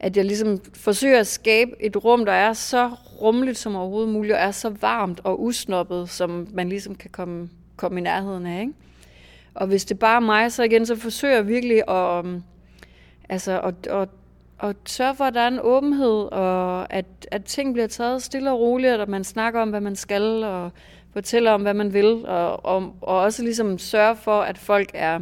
At 0.00 0.16
jeg 0.16 0.24
ligesom 0.24 0.60
forsøger 0.74 1.20
at 1.20 1.26
skabe 1.26 1.70
et 1.80 2.04
rum, 2.04 2.24
der 2.24 2.32
er 2.32 2.52
så 2.52 2.90
rummeligt 3.22 3.58
som 3.58 3.76
overhovedet 3.76 4.12
muligt, 4.12 4.34
og 4.34 4.40
er 4.40 4.50
så 4.50 4.72
varmt 4.80 5.20
og 5.24 5.42
usnoppet, 5.42 6.10
som 6.10 6.48
man 6.54 6.68
ligesom 6.68 6.94
kan 6.94 7.10
komme, 7.10 7.48
komme 7.76 8.00
i 8.00 8.02
nærheden 8.02 8.46
af. 8.46 8.60
Ikke? 8.60 8.72
Og 9.54 9.66
hvis 9.66 9.84
det 9.84 9.98
bare 9.98 10.16
er 10.16 10.20
mig, 10.20 10.52
så 10.52 10.62
igen, 10.62 10.86
så 10.86 10.96
forsøger 10.96 11.34
jeg 11.34 11.48
virkelig 11.48 11.82
at, 11.88 12.24
øhm, 12.24 12.42
altså, 13.28 13.60
at, 13.60 13.86
at 13.86 14.08
og 14.58 14.74
sørge 14.86 15.14
for, 15.14 15.24
at 15.24 15.34
der 15.34 15.40
er 15.40 15.48
en 15.48 15.60
åbenhed, 15.62 16.32
og 16.32 16.92
at, 16.92 17.06
at 17.30 17.44
ting 17.44 17.72
bliver 17.72 17.86
taget 17.86 18.22
stille 18.22 18.50
og 18.50 18.60
roligt, 18.60 18.94
og 18.94 19.02
at 19.02 19.08
man 19.08 19.24
snakker 19.24 19.60
om, 19.60 19.70
hvad 19.70 19.80
man 19.80 19.96
skal, 19.96 20.44
og 20.44 20.70
fortæller 21.12 21.50
om, 21.50 21.62
hvad 21.62 21.74
man 21.74 21.92
vil, 21.92 22.26
og, 22.26 22.66
og, 22.66 22.94
og 23.00 23.20
også 23.20 23.42
ligesom 23.42 23.78
sørge 23.78 24.16
for, 24.16 24.40
at 24.40 24.58
folk 24.58 24.90
er, 24.94 25.20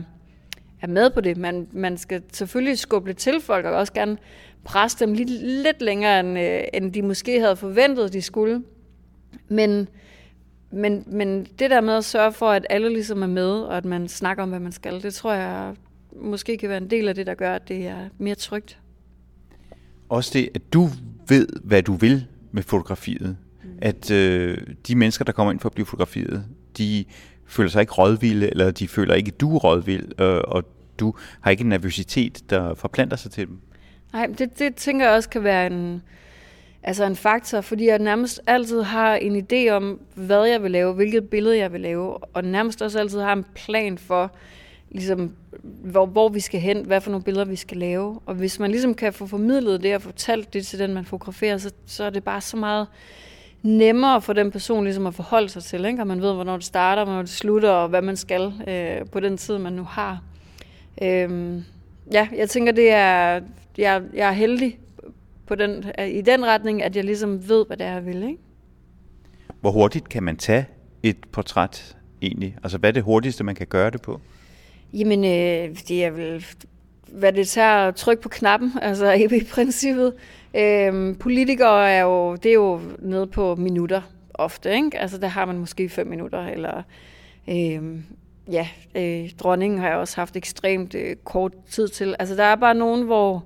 er 0.80 0.86
med 0.86 1.10
på 1.10 1.20
det. 1.20 1.36
Man, 1.36 1.68
man 1.72 1.96
skal 1.96 2.22
selvfølgelig 2.32 2.78
skubbe 2.78 3.08
lidt 3.08 3.18
til 3.18 3.40
folk, 3.40 3.66
og 3.66 3.72
også 3.72 3.92
gerne 3.92 4.18
presse 4.64 5.06
dem 5.06 5.14
lidt, 5.14 5.30
lidt 5.40 5.82
længere, 5.82 6.20
end, 6.20 6.38
øh, 6.38 6.64
end 6.74 6.92
de 6.92 7.02
måske 7.02 7.40
havde 7.40 7.56
forventet, 7.56 8.12
de 8.12 8.22
skulle. 8.22 8.62
Men, 9.48 9.88
men, 10.70 11.04
men 11.06 11.44
det 11.58 11.70
der 11.70 11.80
med 11.80 11.94
at 11.94 12.04
sørge 12.04 12.32
for, 12.32 12.50
at 12.50 12.66
alle 12.70 12.88
ligesom 12.88 13.22
er 13.22 13.26
med, 13.26 13.50
og 13.50 13.76
at 13.76 13.84
man 13.84 14.08
snakker 14.08 14.42
om, 14.42 14.48
hvad 14.48 14.60
man 14.60 14.72
skal, 14.72 15.02
det 15.02 15.14
tror 15.14 15.32
jeg 15.32 15.74
måske 16.16 16.56
kan 16.56 16.68
være 16.68 16.78
en 16.78 16.90
del 16.90 17.08
af 17.08 17.14
det, 17.14 17.26
der 17.26 17.34
gør, 17.34 17.54
at 17.54 17.68
det 17.68 17.86
er 17.86 18.08
mere 18.18 18.34
trygt 18.34 18.78
også 20.14 20.30
det, 20.34 20.48
at 20.54 20.72
du 20.72 20.88
ved, 21.28 21.48
hvad 21.64 21.82
du 21.82 21.94
vil 21.94 22.26
med 22.52 22.62
fotografiet. 22.62 23.36
Mm. 23.64 23.70
At 23.82 24.10
øh, 24.10 24.58
de 24.88 24.96
mennesker, 24.96 25.24
der 25.24 25.32
kommer 25.32 25.52
ind 25.52 25.60
for 25.60 25.68
at 25.68 25.74
blive 25.74 25.86
fotograferet, 25.86 26.44
de 26.78 27.04
føler 27.46 27.70
sig 27.70 27.80
ikke 27.80 27.92
rådvilde, 27.92 28.50
eller 28.50 28.70
de 28.70 28.88
føler 28.88 29.14
ikke, 29.14 29.32
at 29.34 29.40
du 29.40 29.56
er 29.56 29.58
rådvild, 29.58 30.20
øh, 30.20 30.40
og 30.44 30.64
du 30.98 31.14
har 31.40 31.50
ikke 31.50 31.62
en 31.62 31.68
nervøsitet, 31.68 32.50
der 32.50 32.74
forplanter 32.74 33.16
sig 33.16 33.30
til 33.30 33.46
dem. 33.46 33.58
Nej, 34.12 34.26
det, 34.38 34.58
det 34.58 34.74
tænker 34.74 35.06
jeg 35.06 35.14
også 35.14 35.28
kan 35.28 35.44
være 35.44 35.66
en, 35.66 36.02
altså 36.82 37.04
en 37.04 37.16
faktor, 37.16 37.60
fordi 37.60 37.86
jeg 37.86 37.98
nærmest 37.98 38.40
altid 38.46 38.82
har 38.82 39.14
en 39.14 39.46
idé 39.46 39.70
om, 39.70 40.00
hvad 40.14 40.44
jeg 40.44 40.62
vil 40.62 40.70
lave, 40.70 40.94
hvilket 40.94 41.30
billede 41.30 41.58
jeg 41.58 41.72
vil 41.72 41.80
lave, 41.80 42.24
og 42.24 42.44
nærmest 42.44 42.82
også 42.82 42.98
altid 42.98 43.20
har 43.20 43.32
en 43.32 43.44
plan 43.54 43.98
for, 43.98 44.36
ligesom, 44.94 45.32
hvor, 45.62 46.06
hvor 46.06 46.28
vi 46.28 46.40
skal 46.40 46.60
hen, 46.60 46.86
hvad 46.86 47.00
for 47.00 47.10
nogle 47.10 47.24
billeder 47.24 47.44
vi 47.44 47.56
skal 47.56 47.76
lave. 47.76 48.20
Og 48.26 48.34
hvis 48.34 48.58
man 48.58 48.70
ligesom 48.70 48.94
kan 48.94 49.12
få 49.12 49.26
formidlet 49.26 49.82
det 49.82 49.94
og 49.94 50.02
fortalt 50.02 50.54
det 50.54 50.66
til 50.66 50.78
den, 50.78 50.94
man 50.94 51.04
fotograferer, 51.04 51.58
så, 51.58 51.70
så 51.86 52.04
er 52.04 52.10
det 52.10 52.24
bare 52.24 52.40
så 52.40 52.56
meget 52.56 52.86
nemmere 53.62 54.22
for 54.22 54.32
den 54.32 54.50
person 54.50 54.84
ligesom 54.84 55.06
at 55.06 55.14
forholde 55.14 55.48
sig 55.48 55.62
til, 55.62 55.84
ikke? 55.84 56.02
og 56.02 56.06
man 56.06 56.22
ved, 56.22 56.34
hvornår 56.34 56.56
det 56.56 56.64
starter, 56.64 57.04
hvornår 57.04 57.20
det 57.20 57.30
slutter, 57.30 57.70
og 57.70 57.88
hvad 57.88 58.02
man 58.02 58.16
skal 58.16 58.52
øh, 58.68 59.06
på 59.12 59.20
den 59.20 59.36
tid, 59.36 59.58
man 59.58 59.72
nu 59.72 59.82
har. 59.82 60.22
Øhm, 61.02 61.64
ja, 62.12 62.28
jeg 62.36 62.50
tænker, 62.50 62.72
det 62.72 62.90
er, 62.90 63.40
jeg, 63.78 64.02
jeg 64.14 64.28
er 64.28 64.32
heldig 64.32 64.78
på 65.46 65.54
den, 65.54 65.84
i 66.08 66.20
den 66.20 66.46
retning, 66.46 66.82
at 66.82 66.96
jeg 66.96 67.04
ligesom 67.04 67.48
ved, 67.48 67.66
hvad 67.66 67.76
det 67.76 67.86
er, 67.86 67.92
jeg 67.92 68.06
vil. 68.06 68.22
Ikke? 68.22 68.38
Hvor 69.60 69.70
hurtigt 69.70 70.08
kan 70.08 70.22
man 70.22 70.36
tage 70.36 70.66
et 71.02 71.16
portræt 71.32 71.96
egentlig? 72.22 72.56
Altså, 72.62 72.78
hvad 72.78 72.90
er 72.90 72.92
det 72.92 73.02
hurtigste, 73.02 73.44
man 73.44 73.54
kan 73.54 73.66
gøre 73.66 73.90
det 73.90 74.02
på? 74.02 74.20
Jamen, 74.98 75.24
øh, 75.24 75.76
det 75.88 76.04
er 76.04 76.10
vel, 76.10 76.44
hvad 77.08 77.32
det 77.32 77.48
tager 77.48 77.88
at 77.88 77.96
trykke 77.96 78.22
på 78.22 78.28
knappen, 78.28 78.72
altså 78.82 79.12
i 79.12 79.44
princippet. 79.52 80.14
Øh, 80.54 81.18
politikere 81.18 81.90
er 81.90 82.02
jo, 82.02 82.36
det 82.36 82.48
er 82.48 82.54
jo 82.54 82.80
nede 82.98 83.26
på 83.26 83.54
minutter 83.54 84.02
ofte, 84.34 84.74
ikke? 84.74 84.98
Altså 84.98 85.18
der 85.18 85.28
har 85.28 85.44
man 85.44 85.58
måske 85.58 85.88
fem 85.88 86.06
minutter, 86.06 86.46
eller 86.46 86.82
øh, 87.48 87.98
ja, 88.50 88.68
øh, 88.94 89.30
dronningen 89.38 89.78
har 89.78 89.88
jeg 89.88 89.96
også 89.96 90.16
haft 90.16 90.36
ekstremt 90.36 90.94
øh, 90.94 91.16
kort 91.24 91.52
tid 91.70 91.88
til. 91.88 92.16
Altså 92.18 92.34
der 92.34 92.44
er 92.44 92.56
bare 92.56 92.74
nogen, 92.74 93.02
hvor, 93.02 93.44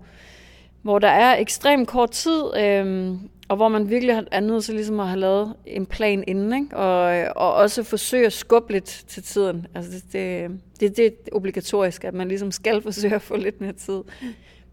hvor 0.89 0.99
der 0.99 1.09
er 1.09 1.37
ekstremt 1.37 1.89
kort 1.89 2.11
tid, 2.11 2.43
øh, 2.59 3.15
og 3.49 3.57
hvor 3.57 3.69
man 3.69 3.91
virkelig 3.91 4.23
er 4.31 4.41
nødt 4.41 4.65
til 4.65 4.75
ligesom 4.75 5.01
at 5.01 5.07
have 5.07 5.21
lavet 5.21 5.55
en 5.67 5.87
plan 5.87 6.25
inden, 6.27 6.63
ikke? 6.63 6.77
Og, 6.77 7.27
og 7.37 7.55
også 7.55 7.83
forsøge 7.83 8.27
at 8.27 8.33
skubbe 8.33 8.73
lidt 8.73 9.05
til 9.09 9.23
tiden. 9.23 9.67
Altså 9.75 9.93
det, 9.93 10.13
det, 10.13 10.51
det, 10.81 10.97
det 10.97 11.07
er 11.07 11.11
obligatorisk, 11.33 12.05
at 12.05 12.15
man 12.15 12.29
ligesom 12.29 12.51
skal 12.51 12.83
forsøge 12.89 13.15
at 13.15 13.23
få 13.23 13.37
lidt 13.37 13.61
mere 13.61 13.73
tid. 13.73 14.01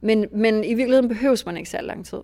Men, 0.01 0.25
men 0.31 0.63
i 0.63 0.73
virkeligheden 0.73 1.07
behøves 1.07 1.45
man 1.45 1.57
ikke 1.57 1.69
så 1.69 1.81
lang 1.81 2.05
tid. 2.05 2.19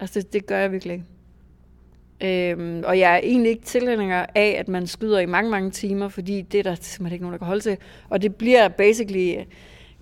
Altså 0.00 0.20
det, 0.20 0.32
det 0.32 0.46
gør 0.46 0.58
jeg 0.58 0.72
virkelig 0.72 0.92
ikke. 0.92 2.52
Øhm, 2.52 2.82
og 2.86 2.98
jeg 2.98 3.14
er 3.14 3.20
egentlig 3.22 3.50
ikke 3.50 3.64
tilhænger 3.64 4.26
af, 4.34 4.56
at 4.58 4.68
man 4.68 4.86
skyder 4.86 5.18
i 5.18 5.26
mange, 5.26 5.50
mange 5.50 5.70
timer, 5.70 6.08
fordi 6.08 6.42
det 6.42 6.58
er 6.58 6.62
der 6.62 6.74
simpelthen 6.74 7.12
ikke 7.12 7.24
nogen, 7.24 7.32
der 7.32 7.38
kan 7.38 7.46
holde 7.46 7.60
til. 7.60 7.76
Og 8.08 8.22
det 8.22 8.34
bliver 8.34 8.68
basically 8.68 9.34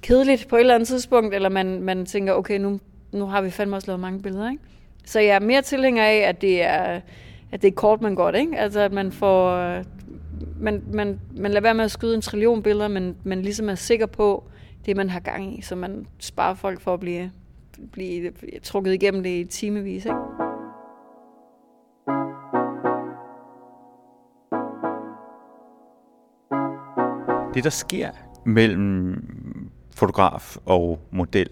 kedeligt 0.02 0.49
på 0.49 0.57
et 0.57 0.61
eller 0.61 0.75
andet 0.75 0.88
tidspunkt, 0.88 1.35
eller 1.35 1.49
man, 1.49 1.83
man 1.83 2.07
tænker, 2.07 2.33
okay, 2.33 2.59
nu, 2.59 2.80
nu 3.12 3.27
har 3.27 3.43
vi 3.43 3.50
fandme 3.50 3.77
også 3.77 3.88
lavet 3.88 4.00
mange 4.00 4.23
billeder, 4.23 4.50
ikke? 4.50 4.62
Så 5.05 5.21
jeg 5.21 5.35
er 5.35 5.41
mere 5.41 5.62
tilhænger 5.62 6.05
af, 6.05 6.17
at 6.17 6.41
det 6.41 6.62
er, 6.62 7.00
at 7.53 7.62
det 7.62 7.69
er 7.69 7.73
kort, 7.73 8.03
man 8.03 8.15
godt, 8.15 8.37
ikke? 8.37 8.59
Altså, 8.59 8.81
at 8.81 8.93
man 8.93 9.12
får... 9.12 9.59
Man, 10.61 10.83
man, 10.93 11.21
man 11.37 11.50
lader 11.50 11.61
være 11.61 11.75
med 11.75 11.85
at 11.85 11.91
skyde 11.91 12.15
en 12.15 12.21
trillion 12.21 12.62
billeder, 12.62 12.88
men 12.88 13.17
man 13.25 13.43
ligesom 13.43 13.69
er 13.69 13.75
sikker 13.75 14.07
på 14.07 14.45
det, 14.87 14.97
man 14.97 15.11
har 15.11 15.21
gang 15.21 15.59
i, 15.59 15.62
så 15.62 15.77
man 15.77 16.07
sparer 16.19 16.55
folk 16.55 16.81
for 16.81 16.95
at 16.95 17.00
blive, 17.00 17.31
blive 17.93 18.33
trukket 18.62 18.95
igennem 18.95 19.23
det 19.23 19.31
i 19.31 19.45
timevis, 19.45 20.05
ikke? 20.05 20.17
det, 27.59 27.65
der 27.65 27.71
sker 27.71 28.11
mellem 28.45 29.23
fotograf 29.91 30.57
og 30.67 31.00
model. 31.11 31.49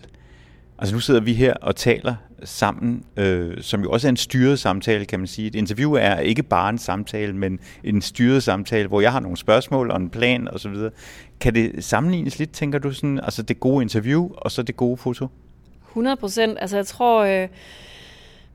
Altså 0.78 0.94
nu 0.94 1.00
sidder 1.00 1.20
vi 1.20 1.34
her 1.34 1.54
og 1.54 1.76
taler 1.76 2.14
sammen, 2.44 3.04
øh, 3.16 3.62
som 3.62 3.82
jo 3.82 3.90
også 3.90 4.08
er 4.08 4.10
en 4.10 4.16
styret 4.16 4.58
samtale, 4.58 5.04
kan 5.04 5.18
man 5.20 5.26
sige. 5.26 5.48
Et 5.48 5.54
interview 5.54 5.92
er 5.92 6.18
ikke 6.18 6.42
bare 6.42 6.70
en 6.70 6.78
samtale, 6.78 7.32
men 7.32 7.58
en 7.84 8.02
styret 8.02 8.42
samtale, 8.42 8.88
hvor 8.88 9.00
jeg 9.00 9.12
har 9.12 9.20
nogle 9.20 9.36
spørgsmål 9.36 9.90
og 9.90 9.96
en 9.96 10.10
plan 10.10 10.48
osv. 10.48 10.74
Kan 11.40 11.54
det 11.54 11.84
sammenlignes 11.84 12.38
lidt, 12.38 12.52
tænker 12.52 12.78
du, 12.78 12.90
sådan, 12.90 13.20
altså 13.20 13.42
det 13.42 13.60
gode 13.60 13.82
interview 13.82 14.28
og 14.36 14.50
så 14.50 14.62
det 14.62 14.76
gode 14.76 14.96
foto? 14.96 15.28
100 15.88 16.16
procent. 16.16 16.58
Altså 16.60 16.76
jeg 16.76 16.86
tror, 16.86 17.24
øh, 17.24 17.48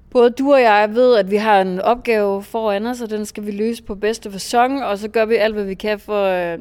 både 0.10 0.30
du 0.30 0.54
og 0.54 0.62
jeg 0.62 0.90
ved, 0.94 1.16
at 1.16 1.32
vi 1.32 1.36
har 1.36 1.62
en 1.62 1.80
opgave 1.80 2.44
foran 2.44 2.86
os, 2.86 3.02
og 3.02 3.10
den 3.10 3.26
skal 3.26 3.46
vi 3.46 3.52
løse 3.52 3.84
på 3.84 3.96
bedste 3.96 4.32
fasong, 4.32 4.84
og 4.84 4.98
så 4.98 5.08
gør 5.08 5.26
vi 5.26 5.36
alt, 5.36 5.54
hvad 5.54 5.66
vi 5.66 5.74
kan 5.74 6.00
for 6.00 6.24
øh, 6.24 6.60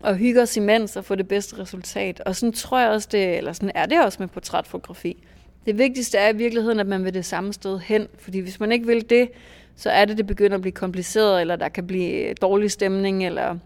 og 0.00 0.16
hygge 0.16 0.42
os 0.42 0.56
imens 0.56 0.96
og 0.96 1.04
få 1.04 1.14
det 1.14 1.28
bedste 1.28 1.58
resultat. 1.58 2.20
Og 2.20 2.36
sådan 2.36 2.52
tror 2.52 2.78
jeg 2.78 2.90
også 2.90 3.08
det, 3.12 3.36
eller 3.36 3.52
sådan 3.52 3.72
er 3.74 3.86
det 3.86 4.04
også 4.04 4.16
med 4.20 4.28
portrætfotografi. 4.28 5.24
Det 5.66 5.78
vigtigste 5.78 6.18
er 6.18 6.32
i 6.32 6.36
virkeligheden, 6.36 6.80
at 6.80 6.86
man 6.86 7.04
vil 7.04 7.14
det 7.14 7.24
samme 7.24 7.52
sted 7.52 7.78
hen, 7.78 8.08
fordi 8.18 8.38
hvis 8.38 8.60
man 8.60 8.72
ikke 8.72 8.86
vil 8.86 9.10
det, 9.10 9.28
så 9.76 9.90
er 9.90 10.04
det, 10.04 10.18
det 10.18 10.26
begynder 10.26 10.54
at 10.54 10.60
blive 10.60 10.72
kompliceret, 10.72 11.40
eller 11.40 11.56
der 11.56 11.68
kan 11.68 11.86
blive 11.86 12.34
dårlig 12.34 12.70
stemning, 12.70 13.26
eller 13.26 13.56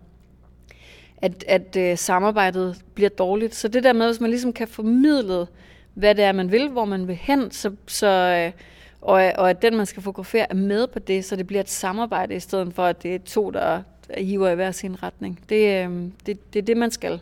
at, 1.16 1.44
at 1.48 1.76
øh, 1.76 1.98
samarbejdet 1.98 2.84
bliver 2.94 3.10
dårligt. 3.10 3.54
Så 3.54 3.68
det 3.68 3.84
der 3.84 3.92
med, 3.92 4.06
hvis 4.06 4.20
man 4.20 4.30
ligesom 4.30 4.52
kan 4.52 4.68
formidle, 4.68 5.46
hvad 5.94 6.14
det 6.14 6.24
er, 6.24 6.32
man 6.32 6.50
vil, 6.50 6.68
hvor 6.68 6.84
man 6.84 7.08
vil 7.08 7.16
hen, 7.16 7.50
så, 7.50 7.72
så, 7.86 8.06
øh, 8.06 8.52
og, 9.00 9.32
og 9.38 9.50
at 9.50 9.62
den, 9.62 9.76
man 9.76 9.86
skal 9.86 10.02
fotografere, 10.02 10.46
er 10.50 10.54
med 10.54 10.86
på 10.86 10.98
det, 10.98 11.24
så 11.24 11.36
det 11.36 11.46
bliver 11.46 11.60
et 11.60 11.70
samarbejde, 11.70 12.34
i 12.34 12.40
stedet 12.40 12.74
for, 12.74 12.84
at 12.84 13.02
det 13.02 13.14
er 13.14 13.18
to, 13.18 13.50
der 13.50 13.82
hiver 14.18 14.50
i 14.50 14.54
hver 14.54 14.70
sin 14.70 15.02
retning. 15.02 15.40
Det, 15.48 15.88
uh, 15.88 15.94
det, 16.26 16.52
det 16.52 16.58
er 16.58 16.62
det, 16.62 16.76
man 16.76 16.90
skal. 16.90 17.20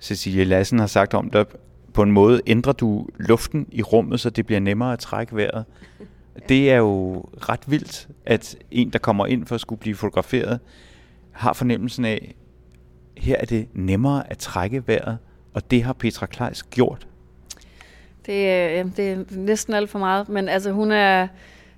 Cecilie 0.00 0.44
Lassen 0.44 0.78
har 0.78 0.86
sagt 0.86 1.14
om 1.14 1.30
dig, 1.30 1.46
på 1.94 2.02
en 2.02 2.10
måde 2.10 2.40
ændrer 2.46 2.72
du 2.72 3.06
luften 3.18 3.66
i 3.72 3.82
rummet, 3.82 4.20
så 4.20 4.30
det 4.30 4.46
bliver 4.46 4.60
nemmere 4.60 4.92
at 4.92 4.98
trække 4.98 5.36
vejret. 5.36 5.64
Det 6.48 6.70
er 6.70 6.76
jo 6.76 7.24
ret 7.48 7.60
vildt, 7.66 8.08
at 8.26 8.56
en, 8.70 8.90
der 8.90 8.98
kommer 8.98 9.26
ind 9.26 9.46
for 9.46 9.54
at 9.54 9.60
skulle 9.60 9.78
blive 9.80 9.94
fotograferet, 9.94 10.60
har 11.32 11.52
fornemmelsen 11.52 12.04
af, 12.04 12.34
her 13.16 13.36
er 13.36 13.44
det 13.44 13.68
nemmere 13.72 14.30
at 14.30 14.38
trække 14.38 14.82
vejret, 14.86 15.18
og 15.54 15.70
det 15.70 15.82
har 15.82 15.92
Petra 15.92 16.26
Kleis 16.26 16.62
gjort. 16.62 17.06
Det, 18.26 18.50
er, 18.50 18.82
det 18.96 19.12
er 19.12 19.24
næsten 19.30 19.74
alt 19.74 19.90
for 19.90 19.98
meget, 19.98 20.28
men 20.28 20.48
altså 20.48 20.72
hun 20.72 20.92
er, 20.92 21.28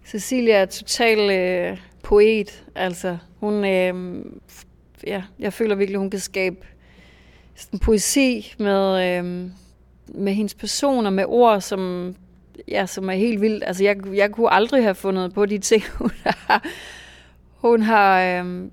Cecilia 0.07 0.55
er 0.55 0.67
total 0.67 1.31
øh, 1.31 1.79
poet, 2.07 2.65
altså 2.75 3.19
hun, 3.41 3.65
øh, 3.65 4.25
ja, 5.07 5.23
jeg 5.39 5.53
føler 5.53 5.75
virkelig, 5.75 5.99
hun 5.99 6.11
kan 6.11 6.21
skabe 6.21 6.57
sådan 7.55 7.79
poesi 7.79 8.55
med, 8.59 9.19
øh, 9.19 9.51
med 10.09 10.33
hendes 10.33 10.55
personer, 10.55 11.11
med 11.11 11.25
ord, 11.29 11.61
som, 11.61 12.15
ja, 12.69 12.87
som 12.87 13.11
er 13.11 13.15
helt 13.15 13.41
vildt. 13.41 13.65
Altså, 13.67 13.85
jeg, 13.85 13.97
jeg 14.15 14.33
kunne 14.33 14.53
aldrig 14.53 14.83
have 14.83 14.95
fundet 14.95 15.35
på 15.35 15.47
de 15.47 15.59
ting, 15.59 15.83
hun 15.99 16.11
har, 16.25 16.67
hun 17.57 17.83
har 17.83 18.23
øh, 18.23 18.65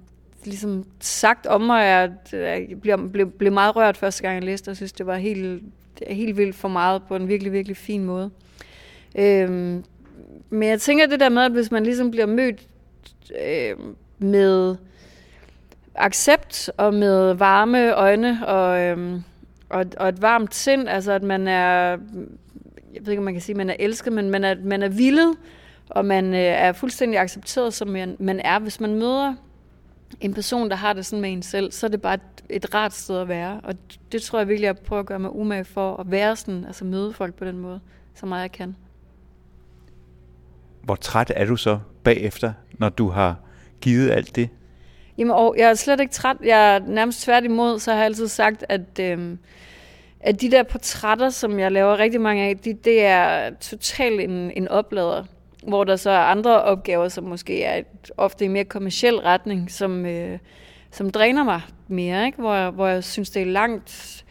ligesom 0.46 0.86
sagt 1.00 1.46
om 1.46 1.62
mig. 1.62 1.86
at 1.86 2.34
Jeg 2.34 2.68
blev, 2.82 3.10
blev, 3.10 3.32
blev 3.32 3.52
meget 3.52 3.76
rørt 3.76 3.98
første 3.98 4.22
gang, 4.22 4.36
jeg 4.36 4.44
læste, 4.44 4.70
og 4.70 4.76
synes, 4.76 4.94
det 4.94 5.06
var 5.06 5.16
helt, 5.16 5.64
helt 6.08 6.38
vildt 6.38 6.56
for 6.56 6.68
meget 6.68 7.02
på 7.08 7.16
en 7.16 7.28
virkelig, 7.28 7.54
virkelig 7.54 7.78
fin 7.78 8.04
måde. 8.04 8.32
Øhm, 9.16 9.84
men 10.50 10.70
jeg 10.70 10.82
tænker 10.82 11.06
det 11.06 11.20
der 11.20 11.30
med, 11.30 11.42
at 11.42 11.52
hvis 11.52 11.72
man 11.72 11.84
ligesom 11.84 12.12
bliver 12.12 12.26
mødt 12.26 12.68
øh, 13.42 13.78
med 14.18 14.76
accept 15.96 16.70
og 16.78 16.94
med 16.94 17.34
varme 17.34 17.94
øjne 17.94 18.48
og... 18.48 18.82
Øh, 18.82 19.22
og, 19.70 19.86
og 19.98 20.10
et 20.10 20.22
varmt 20.22 20.56
sind, 20.56 20.90
altså 20.90 21.12
at 21.12 21.24
man 21.24 21.48
er, 21.48 21.98
jeg 22.94 23.02
ved 23.02 23.08
ikke, 23.08 23.20
om 23.20 23.24
man 23.24 23.34
kan 23.34 23.42
sige, 23.42 23.54
at 23.54 23.58
man 23.58 23.70
er 23.70 23.76
elsket, 23.80 24.14
men 24.14 24.30
man 24.30 24.44
er, 24.44 24.56
man 24.64 24.84
er 24.84 24.90
villet, 24.90 25.36
og 25.90 26.06
man 26.06 26.34
øh, 26.34 26.40
er 26.40 26.72
fuldstændig 26.72 27.20
accepteret, 27.20 27.74
som 27.74 27.88
man, 27.88 28.16
man 28.20 28.40
er. 28.40 28.60
Hvis 28.60 28.80
man 28.80 28.96
møder 28.96 29.34
en 30.22 30.34
person, 30.34 30.70
der 30.70 30.76
har 30.76 30.94
det 30.94 31.06
sådan 31.06 31.22
med 31.22 31.32
en 31.32 31.44
selv, 31.44 31.72
så 31.72 31.86
er 31.86 31.90
det 31.90 32.02
bare 32.02 32.14
et, 32.14 32.22
et 32.50 32.74
rart 32.74 32.94
sted 32.94 33.18
at 33.18 33.28
være. 33.28 33.62
Og 33.64 33.76
det 34.12 34.22
tror 34.22 34.40
jeg 34.40 34.48
virkelig, 34.48 34.66
jeg 34.66 34.78
prøver 34.78 35.00
at 35.00 35.06
gøre 35.06 35.20
mig 35.20 35.36
umage 35.36 35.66
for 35.66 35.98
at 35.98 36.12
være 36.12 36.36
sådan, 36.36 36.66
altså 36.66 36.86
møde 36.86 37.14
folk 37.14 37.36
på 37.36 37.46
den 37.46 37.58
måde, 37.58 37.80
så 38.16 38.26
meget 38.26 38.42
jeg 38.42 38.52
kan. 38.52 38.76
Hvor 40.84 40.96
træt 40.96 41.34
er 41.36 41.46
du 41.46 41.56
så 41.56 41.80
bagefter, 42.04 42.54
når 42.72 42.90
du 42.90 43.10
har 43.10 43.36
givet 43.82 44.12
alt 44.12 44.36
det? 44.36 44.50
Jamen, 45.18 45.32
og 45.32 45.56
jeg 45.58 45.70
er 45.70 45.74
slet 45.74 46.00
ikke 46.00 46.14
træt. 46.14 46.38
Jeg 46.44 46.76
er 46.76 46.80
nærmest 46.80 47.24
tværtimod, 47.24 47.80
så 47.80 47.92
har 47.92 47.98
jeg 47.98 48.06
altid 48.06 48.28
sagt, 48.28 48.66
at, 48.70 49.00
øh, 49.00 49.38
at 50.20 50.42
de 50.42 50.52
der 50.52 50.64
portrætter, 50.64 51.30
som 51.30 51.60
jeg 51.60 51.72
laver 51.72 52.00
rigtig 52.00 52.22
mange 52.22 52.44
af, 52.44 52.58
de, 52.58 52.74
det 52.74 53.06
er 53.06 53.50
totalt 53.62 54.22
en, 54.22 54.52
en 54.56 54.68
oplader. 54.68 55.24
Hvor 55.68 55.84
der 55.84 55.96
så 55.96 56.10
er 56.10 56.18
andre 56.18 56.62
opgaver, 56.62 57.08
som 57.08 57.24
måske 57.24 57.64
er 57.64 57.78
et, 57.78 58.12
ofte 58.18 58.46
i 58.46 58.48
mere 58.48 58.66
kommersiel 58.66 59.16
retning, 59.16 59.72
som, 59.72 60.06
øh, 60.06 60.40
som 60.92 61.10
dræner 61.10 61.44
mig 61.44 61.62
mere, 61.88 62.26
ikke? 62.26 62.38
Hvor, 62.38 62.72
hvor 62.72 62.88
jeg 62.88 63.04
synes, 63.04 63.30
det 63.30 63.42
er 63.42 63.46
langt 63.46 64.23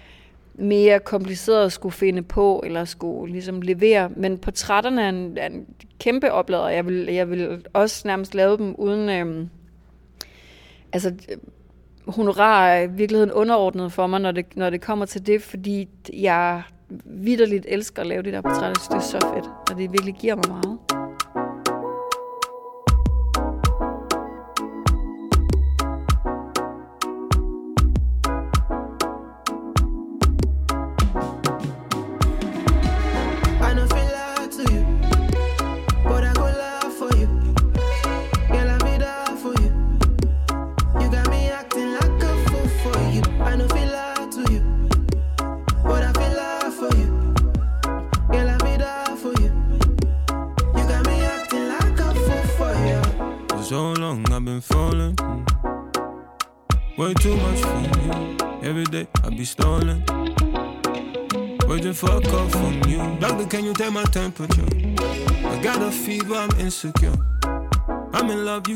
mere 0.63 0.99
kompliceret 0.99 1.67
at 1.67 1.73
skulle 1.73 1.93
finde 1.93 2.23
på, 2.23 2.63
eller 2.65 2.85
skulle 2.85 3.33
ligesom 3.33 3.63
levere. 3.63 4.09
Men 4.17 4.39
portrætterne 4.39 5.03
er 5.03 5.09
en, 5.09 5.39
er 5.39 5.47
en 5.47 5.67
kæmpe 5.99 6.33
oplader. 6.33 6.69
Jeg 6.69 6.87
vil, 6.87 7.05
jeg 7.05 7.31
vil 7.31 7.67
også 7.73 8.09
nærmest 8.09 8.35
lave 8.35 8.57
dem 8.57 8.75
uden... 8.75 9.09
Øh, 9.09 9.47
altså, 10.93 11.15
honorar 12.07 12.67
er 12.67 12.83
i 12.83 12.87
virkeligheden 12.87 13.33
underordnet 13.33 13.93
for 13.93 14.07
mig, 14.07 14.21
når 14.21 14.31
det, 14.31 14.57
når 14.57 14.71
det 14.71 14.81
kommer 14.81 15.07
til 15.07 15.27
det, 15.27 15.43
fordi 15.43 15.89
jeg 16.13 16.63
vidderligt 17.05 17.67
elsker 17.69 18.03
at 18.03 18.09
lave 18.09 18.23
det 18.23 18.33
der 18.33 18.41
portrætter. 18.41 18.89
Det 18.91 18.97
er 18.97 19.01
så 19.01 19.19
fedt, 19.35 19.47
og 19.71 19.79
det 19.79 19.93
virkelig 19.93 20.15
giver 20.15 20.35
mig 20.37 20.49
meget. 20.49 20.92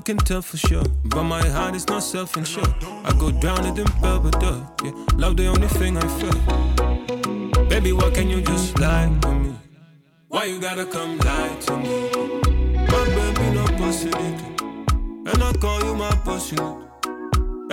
Can 0.07 0.17
tell 0.19 0.41
for 0.41 0.57
sure. 0.57 0.85
But 1.05 1.25
my 1.25 1.45
heart 1.49 1.75
is 1.75 1.89
not 1.89 2.03
self-insured. 2.03 2.75
I 3.05 3.13
go 3.19 3.33
drown 3.41 3.67
in 3.67 3.75
Belvedere. 4.01 4.63
Yeah, 4.85 4.93
love 5.17 5.37
the 5.37 5.49
only 5.49 5.67
thing 5.79 5.97
I 5.97 6.07
feel. 6.19 6.39
Baby, 7.69 7.93
why 7.93 8.11
can 8.11 8.29
you 8.29 8.41
just 8.41 8.79
lie 8.79 9.11
to 9.23 9.35
me? 9.35 9.53
Why 10.29 10.45
you 10.45 10.61
gotta 10.61 10.87
come 10.87 11.19
lie 11.19 11.57
to 11.67 11.77
me? 11.83 11.95
My 12.93 13.05
baby, 13.17 13.47
no 13.59 13.65
pussy. 13.79 14.11
And 15.31 15.43
I 15.49 15.53
call 15.61 15.81
you 15.87 15.95
my 15.97 16.15
pussy. 16.25 16.57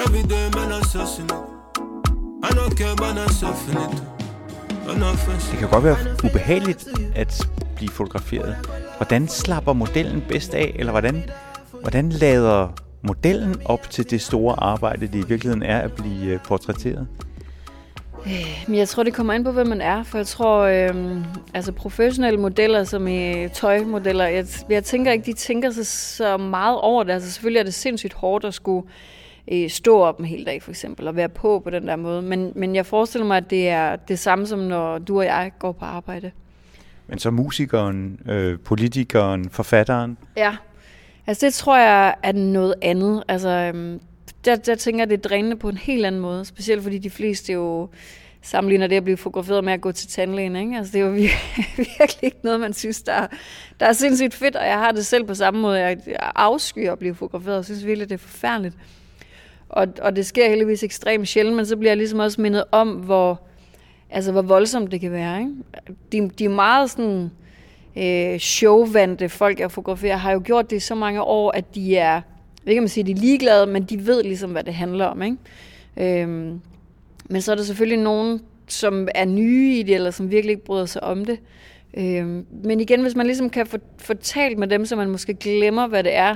Every 0.04 0.24
day, 0.24 0.50
man, 0.56 0.72
I'm 0.72 0.84
sussing 0.94 1.30
it. 1.30 1.44
I 2.48 2.50
don't 2.58 2.76
care 2.76 2.94
about 2.94 3.16
myself 3.16 3.70
in 3.70 3.78
it. 3.78 4.04
Det 5.52 5.60
kan 5.60 5.70
godt 5.70 5.84
være 5.84 5.98
ubehageligt 6.24 6.88
at 7.16 7.48
blive 7.76 7.90
fotograferet. 7.90 8.56
Hvordan 8.98 9.28
slapper 9.28 9.74
modellen 9.74 10.24
bedst 10.30 10.54
af, 10.54 10.76
eller 10.80 10.92
hvordan, 10.92 11.24
hvordan 11.84 12.10
lader 12.10 12.68
modellen 13.02 13.56
op 13.66 13.90
til 13.90 14.10
det 14.10 14.22
store 14.22 14.56
arbejde, 14.64 15.08
det 15.08 15.16
i 15.16 15.28
virkeligheden 15.28 15.64
er 15.64 15.80
at 15.80 15.94
blive 15.94 16.34
øh, 16.34 16.40
portrætteret? 16.40 17.08
Øh, 18.26 18.66
men 18.68 18.78
jeg 18.78 18.88
tror, 18.88 19.04
det 19.04 19.14
kommer 19.14 19.34
an 19.34 19.44
på, 19.44 19.52
hvem 19.52 19.68
man 19.68 19.82
er, 19.82 20.04
for 20.04 20.18
jeg 20.18 20.28
tror, 20.28 20.60
øh, 20.60 21.18
altså 21.54 21.72
professionelle 21.72 22.40
modeller, 22.40 22.84
som 22.84 23.08
i 23.08 23.50
tøjmodeller, 23.54 24.26
jeg, 24.26 24.46
jeg 24.70 24.84
tænker 24.84 25.12
ikke, 25.12 25.26
de 25.26 25.34
tænker 25.34 25.72
sig 25.72 25.88
så 25.88 26.38
meget 26.38 26.78
over 26.78 27.04
det. 27.04 27.14
Altså 27.14 27.32
selvfølgelig 27.32 27.60
er 27.60 27.64
det 27.64 27.74
sindssygt 27.74 28.14
hårdt 28.14 28.46
at 28.46 28.54
skulle 28.54 28.88
øh, 29.52 29.70
stå 29.70 30.00
op 30.00 30.20
en 30.20 30.26
hel 30.26 30.46
dag, 30.46 30.64
for 30.64 30.72
eksempel, 30.72 31.08
og 31.08 31.16
være 31.16 31.30
på 31.30 31.62
på 31.64 31.70
den 31.70 31.88
der 31.88 31.96
måde. 31.96 32.22
Men, 32.22 32.52
men 32.56 32.76
jeg 32.76 32.86
forestiller 32.86 33.28
mig, 33.28 33.38
at 33.38 33.50
det 33.50 33.70
er 33.70 33.96
det 33.96 34.20
samme, 34.20 34.48
som 34.48 34.60
når 34.60 34.98
du 34.98 35.18
og 35.18 35.26
jeg 35.26 35.52
går 35.60 35.72
på 35.72 35.86
arbejde. 35.86 36.32
Men 37.08 37.20
så 37.20 37.32
musikeren, 37.32 38.20
øh, 38.30 38.60
politikeren, 38.60 39.50
forfatteren? 39.50 40.18
Ja, 40.38 40.56
altså 41.28 41.46
det 41.46 41.54
tror 41.54 41.78
jeg 41.78 42.16
er 42.24 42.32
noget 42.32 42.76
andet. 42.82 43.24
Altså, 43.28 43.50
øhm, 43.50 44.00
der, 44.46 44.56
der 44.56 44.76
tænker 44.76 45.02
jeg, 45.02 45.10
det 45.10 45.18
er 45.18 45.30
drænende 45.30 45.56
på 45.56 45.70
en 45.70 45.78
helt 45.78 46.06
anden 46.06 46.22
måde. 46.22 46.46
Specielt 46.46 46.84
fordi 46.84 46.98
de 46.98 47.10
fleste 47.10 47.54
jo 47.54 47.90
sammenligner 48.42 48.88
det 48.88 48.96
at 48.96 49.04
blive 49.04 49.18
fotograferet 49.18 49.64
med 49.64 49.74
at 49.74 49.82
gå 49.82 49.92
til 49.92 50.08
tandlægen. 50.08 50.56
Ikke? 50.56 50.78
Altså, 50.78 50.94
det 50.94 51.02
er 51.02 51.06
jo 51.06 51.12
virkelig 51.98 52.24
ikke 52.24 52.40
noget, 52.44 52.60
man 52.60 52.74
synes, 52.74 53.02
der, 53.02 53.28
der 53.80 53.86
er 53.86 53.94
sindssygt 53.94 54.34
fedt, 54.34 54.56
og 54.56 54.66
jeg 54.66 54.80
har 54.80 54.92
det 54.92 55.06
selv 55.06 55.24
på 55.24 55.34
samme 55.34 55.62
måde. 55.62 55.80
Jeg 55.80 55.98
afskyer 56.36 56.92
at 56.92 57.00
blive 57.00 57.16
fotograferet, 57.16 57.58
og 57.58 57.66
synes 57.66 57.86
virkelig, 57.86 58.10
det 58.10 58.16
er 58.16 58.20
forfærdeligt. 58.20 58.76
Og, 59.70 59.88
og 60.02 60.16
det 60.16 60.26
sker 60.26 60.50
heldigvis 60.50 60.84
ekstremt 60.84 61.28
sjældent, 61.28 61.56
men 61.56 61.66
så 61.66 61.78
bliver 61.78 61.92
jeg 61.92 61.98
ligesom 61.98 62.20
også 62.20 62.42
mindet 62.42 62.64
om, 62.72 62.90
hvor, 62.90 63.42
altså, 64.10 64.32
hvor 64.32 64.42
voldsomt 64.42 64.92
det 64.92 65.02
kan 65.02 65.12
være. 65.12 65.40
Ikke? 65.40 65.54
De, 66.12 66.30
de 66.40 66.46
er 66.46 66.50
meget 66.50 66.90
sådan 66.90 67.32
øh, 67.96 68.40
showvante 68.40 69.30
folk, 69.30 69.60
jeg 69.60 69.72
fotograferer, 69.72 70.18
har 70.18 70.32
jo 70.32 70.42
gjort 70.46 70.70
det 70.70 70.76
i 70.76 70.80
så 70.80 70.96
mange 70.96 71.22
år, 71.22 71.52
at 71.52 71.76
de 71.76 71.98
er, 71.98 72.22
ikke 72.66 72.76
kan 72.76 72.84
man 72.84 72.90
sige, 72.90 73.04
de 73.04 73.12
er 73.12 73.16
ligeglade, 73.16 73.68
men 73.68 73.84
de 73.84 74.08
ved 74.08 74.24
ligesom, 74.24 74.52
hvad 74.52 74.64
det 74.64 74.74
handler 74.74 75.06
om. 75.06 75.22
Ikke? 75.22 76.22
Øhm, 76.22 76.62
men 77.30 77.42
så 77.42 77.52
er 77.52 77.56
der 77.56 77.64
selvfølgelig 77.64 78.00
nogen, 78.04 78.42
som 78.68 79.08
er 79.16 79.26
nye 79.26 79.80
i 79.80 79.84
det, 79.84 79.96
eller 79.96 80.12
som 80.12 80.32
virkelig 80.32 80.52
ikke 80.52 80.66
bryder 80.66 80.86
sig 80.86 81.04
om 81.04 81.26
det. 81.26 81.40
Øhm, 81.98 82.46
men 82.64 82.80
igen, 82.80 83.02
hvis 83.02 83.16
man 83.16 83.26
ligesom 83.26 83.50
kan 83.50 83.68
få, 83.68 83.78
få 83.98 84.14
talt 84.14 84.58
med 84.58 84.68
dem, 84.68 84.86
så 84.86 84.96
man 84.96 85.10
måske 85.10 85.34
glemmer, 85.34 85.88
hvad 85.88 86.04
det 86.04 86.16
er, 86.16 86.32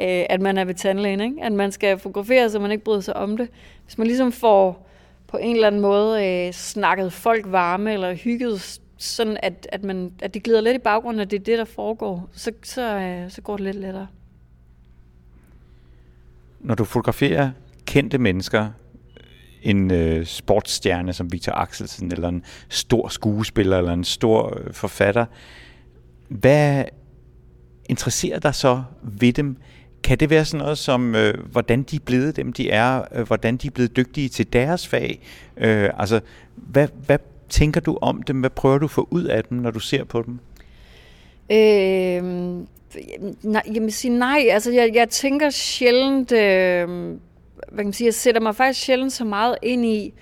øh, 0.00 0.24
at 0.30 0.40
man 0.40 0.58
er 0.58 0.64
ved 0.64 0.74
tandlægen, 0.74 1.20
ikke? 1.20 1.36
at 1.42 1.52
man 1.52 1.72
skal 1.72 1.98
fotografere, 1.98 2.50
så 2.50 2.58
man 2.58 2.70
ikke 2.70 2.84
bryder 2.84 3.00
sig 3.00 3.16
om 3.16 3.36
det. 3.36 3.48
Hvis 3.84 3.98
man 3.98 4.06
ligesom 4.06 4.32
får 4.32 4.88
på 5.26 5.36
en 5.36 5.54
eller 5.54 5.66
anden 5.66 5.80
måde 5.80 6.26
øh, 6.26 6.52
snakket 6.52 7.12
folk 7.12 7.44
varme, 7.48 7.92
eller 7.92 8.14
hygget 8.14 8.80
sådan, 9.02 9.36
at, 9.42 9.66
at, 9.72 9.84
man, 9.84 10.12
at 10.22 10.34
det 10.34 10.42
glider 10.42 10.60
lidt 10.60 10.74
i 10.74 10.78
baggrunden, 10.78 11.20
at 11.20 11.30
det 11.30 11.40
er 11.40 11.44
det, 11.44 11.58
der 11.58 11.64
foregår, 11.64 12.28
så, 12.32 12.52
så, 12.62 12.98
øh, 12.98 13.30
så 13.30 13.40
går 13.40 13.56
det 13.56 13.64
lidt 13.64 13.76
lettere. 13.76 14.06
Når 16.60 16.74
du 16.74 16.84
fotograferer 16.84 17.50
kendte 17.86 18.18
mennesker, 18.18 18.68
en 19.62 19.90
øh, 19.90 20.26
sportsstjerne 20.26 21.12
som 21.12 21.32
Victor 21.32 21.52
Axelsen, 21.52 22.12
eller 22.12 22.28
en 22.28 22.44
stor 22.68 23.08
skuespiller, 23.08 23.78
eller 23.78 23.92
en 23.92 24.04
stor 24.04 24.58
øh, 24.58 24.72
forfatter. 24.72 25.26
Hvad 26.28 26.84
interesserer 27.88 28.38
dig 28.38 28.54
så 28.54 28.82
ved 29.02 29.32
dem? 29.32 29.56
Kan 30.02 30.18
det 30.18 30.30
være 30.30 30.44
sådan 30.44 30.64
noget 30.64 30.78
som, 30.78 31.14
øh, 31.14 31.50
hvordan 31.50 31.82
de 31.82 31.96
er 31.96 32.00
blevet 32.00 32.36
dem, 32.36 32.52
de 32.52 32.70
er, 32.70 33.02
øh, 33.12 33.26
hvordan 33.26 33.56
de 33.56 33.66
er 33.66 33.70
blevet 33.70 33.96
dygtige 33.96 34.28
til 34.28 34.52
deres 34.52 34.88
fag? 34.88 35.20
Øh, 35.56 35.90
altså, 35.96 36.20
hvad, 36.56 36.88
hvad 37.06 37.18
tænker 37.50 37.80
du 37.80 37.98
om 38.02 38.22
dem? 38.22 38.40
Hvad 38.40 38.50
prøver 38.50 38.78
du 38.78 38.84
at 38.84 38.90
få 38.90 39.08
ud 39.10 39.24
af 39.24 39.44
dem, 39.44 39.58
når 39.58 39.70
du 39.70 39.80
ser 39.80 40.04
på 40.04 40.22
dem? 40.22 40.38
Øh, 41.50 42.22
nej, 43.42 43.62
jeg 43.74 43.82
vil 43.82 43.92
sige 43.92 44.18
nej. 44.18 44.46
Altså, 44.50 44.72
jeg, 44.72 44.90
jeg 44.94 45.08
tænker 45.08 45.50
sjældent... 45.50 46.32
Øh 46.32 47.16
hvad 47.68 47.78
kan 47.78 47.86
man 47.86 47.92
sige, 47.92 48.06
jeg 48.06 48.14
sætter 48.14 48.40
mig 48.40 48.56
faktisk 48.56 48.80
sjældent 48.80 49.12
så 49.12 49.24
meget 49.24 49.56
ind 49.62 49.86
i, 49.86 50.14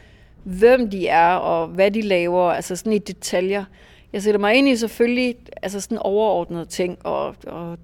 hvem 0.45 0.91
de 0.91 1.09
er 1.09 1.35
og 1.35 1.69
hvad 1.69 1.91
de 1.91 2.03
laver, 2.03 2.51
altså 2.51 2.77
sådan 2.77 2.93
i 2.93 2.99
detaljer. 2.99 3.65
Jeg 4.13 4.23
sætter 4.23 4.41
mig 4.41 4.55
ind 4.55 4.69
i 4.69 4.77
selvfølgelig 4.77 5.37
altså 5.63 5.81
sådan 5.81 5.99
overordnede 5.99 6.65
ting, 6.65 6.99
og, 7.05 7.35
og 7.47 7.79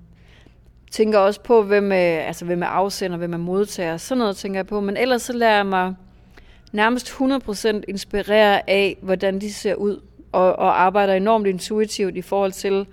tænker 0.91 1.19
også 1.19 1.41
på, 1.41 1.63
hvem 1.63 1.93
er, 1.93 2.19
altså 2.19 2.45
hvem 2.45 2.63
er 2.63 2.67
afsender, 2.67 3.17
hvem 3.17 3.33
er 3.33 3.39
modtager, 3.39 3.97
sådan 3.97 4.19
noget 4.19 4.37
tænker 4.37 4.59
jeg 4.59 4.67
på. 4.67 4.81
Men 4.81 4.97
ellers 4.97 5.23
så 5.23 5.33
lader 5.33 5.57
jeg 5.57 5.67
mig 5.67 5.95
nærmest 6.75 7.09
100% 7.09 7.81
inspirere 7.89 8.71
af, 8.71 8.99
hvordan 9.03 9.41
de 9.41 9.53
ser 9.53 9.75
ud, 9.75 10.01
og, 10.33 10.57
og 10.57 10.83
arbejder 10.83 11.15
enormt 11.15 11.47
intuitivt 11.47 12.17
i 12.17 12.23
forhold 12.23 12.53
til, 12.53 12.87